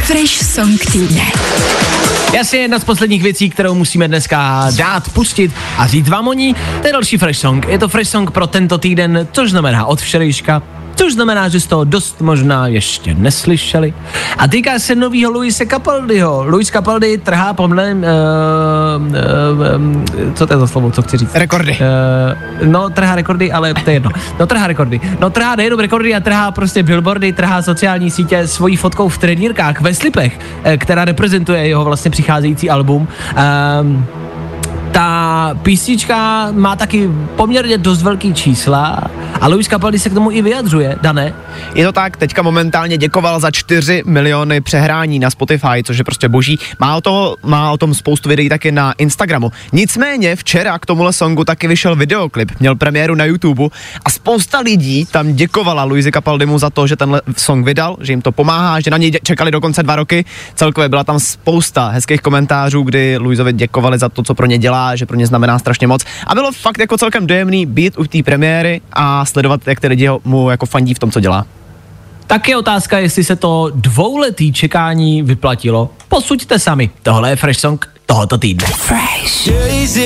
[0.02, 1.22] Fresh song týdne.
[2.34, 6.56] Jasně, jedna z posledních věcí, kterou musíme dneska dát, pustit a říct vám o ní,
[6.80, 7.66] to je další Fresh Song.
[7.68, 10.62] Je to Fresh Song pro tento týden, což znamená od včerejška,
[10.98, 13.94] což znamená, že z toho dost možná ještě neslyšeli.
[14.38, 16.44] A týká se novýho Luise Capaldiho.
[16.48, 18.00] Luis Capaldi trhá pomle, uh,
[19.06, 19.16] uh,
[19.86, 21.34] uh, co to je za slovo, co chci říct?
[21.34, 21.72] Rekordy.
[21.72, 24.10] Uh, no, trhá rekordy, ale to je jedno.
[24.38, 25.00] No, trhá rekordy.
[25.20, 29.80] No, trhá nejenom rekordy a trhá prostě billboardy, trhá sociální sítě svojí fotkou v trenírkách,
[29.80, 33.08] ve slipech, eh, která reprezentuje jeho vlastně přicházející album.
[33.80, 34.06] Um,
[34.98, 40.42] ta písnička má taky poměrně dost velký čísla a Luis Capaldi se k tomu i
[40.42, 41.34] vyjadřuje, Dané.
[41.74, 46.28] Je to tak, teďka momentálně děkoval za 4 miliony přehrání na Spotify, což je prostě
[46.28, 46.58] boží.
[46.78, 49.52] Má o, toho, má o tom spoustu videí taky na Instagramu.
[49.72, 53.64] Nicméně včera k tomuhle songu taky vyšel videoklip, měl premiéru na YouTube
[54.04, 58.22] a spousta lidí tam děkovala Luisi Capaldimu za to, že tenhle song vydal, že jim
[58.22, 60.24] to pomáhá, že na něj čekali dokonce dva roky.
[60.54, 64.87] Celkově byla tam spousta hezkých komentářů, kdy Luisovi děkovali za to, co pro ně dělá,
[64.96, 66.04] že pro ně znamená strašně moc.
[66.26, 70.08] A bylo fakt jako celkem dojemný být u té premiéry a sledovat, jak ty lidi
[70.24, 71.46] mu jako fandí v tom, co dělá.
[72.26, 75.90] Tak je otázka, jestli se to dvouletý čekání vyplatilo.
[76.08, 76.90] Posuďte sami.
[77.02, 78.66] Tohle je Fresh Song tohoto týdne.
[78.66, 79.48] Fresh.
[79.48, 79.96] Days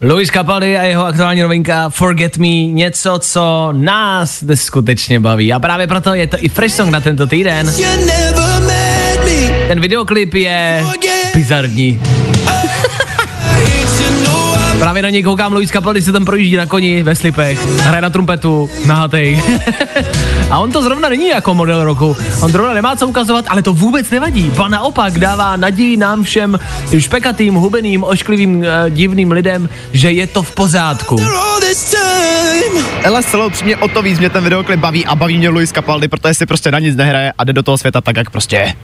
[0.00, 5.52] Luis Capaldi a jeho aktuální novinka Forget Me, něco, co nás skutečně baví.
[5.52, 7.72] A právě proto je to i fresh song na tento týden.
[9.68, 10.84] Ten videoklip je
[11.34, 12.00] bizarní.
[14.78, 18.10] Právě na něj koukám, Luis Capaldi se tam projíždí na koni ve slipech, hraje na
[18.10, 19.42] trumpetu, nahatej.
[20.50, 22.16] a on to zrovna není jako model roku.
[22.40, 24.50] On zrovna nemá co ukazovat, ale to vůbec nevadí.
[24.56, 26.58] Ba naopak dává naději nám všem
[26.98, 31.16] špekatým, hubeným, ošklivým, uh, divným lidem, že je to v pořádku.
[33.06, 36.08] Ale celou přímě o to víc mě ten videoklip baví a baví mě Luis Capaldi,
[36.08, 38.74] protože si prostě na nic nehraje a jde do toho světa tak, jak prostě je.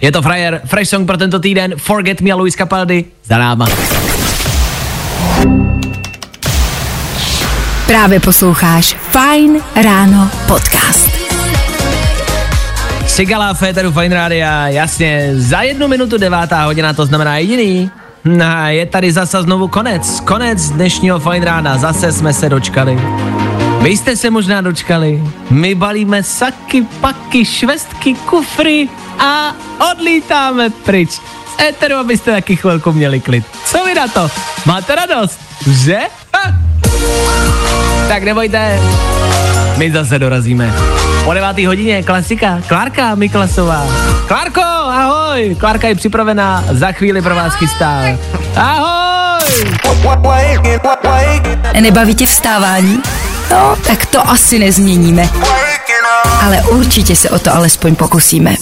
[0.00, 3.66] Je to frajer, fresh song pro tento týden, Forget Me a Luis Capaldi za náma.
[7.86, 11.10] Právě posloucháš Fine Ráno podcast.
[13.06, 17.90] Sigala Féteru Fine Rádia, jasně, za jednu minutu devátá hodina, to znamená jediný.
[18.24, 23.00] No, je tady zase znovu konec, konec dnešního Fine Rána, zase jsme se dočkali.
[23.80, 29.52] Vy jste se možná dočkali, my balíme saky, paky, švestky, kufry a
[29.92, 31.10] odlítáme pryč.
[31.10, 33.44] Z éteru, abyste taky chvilku měli klid.
[33.64, 34.30] Co vy na to?
[34.66, 35.98] Máte radost, že?
[36.34, 36.52] Ha!
[38.08, 38.80] Tak nebojte,
[39.76, 40.74] my zase dorazíme.
[41.24, 43.86] Po devátý hodině klasika, Klárka Miklasová.
[44.26, 44.60] Klárko,
[44.90, 48.02] ahoj, Klárka je připravená, za chvíli pro vás chystá.
[48.56, 49.06] Ahoj!
[51.80, 53.02] Nebaví tě vstávání?
[53.50, 55.28] No, tak to asi nezměníme.
[56.44, 58.54] Ale určitě se o to alespoň pokusíme.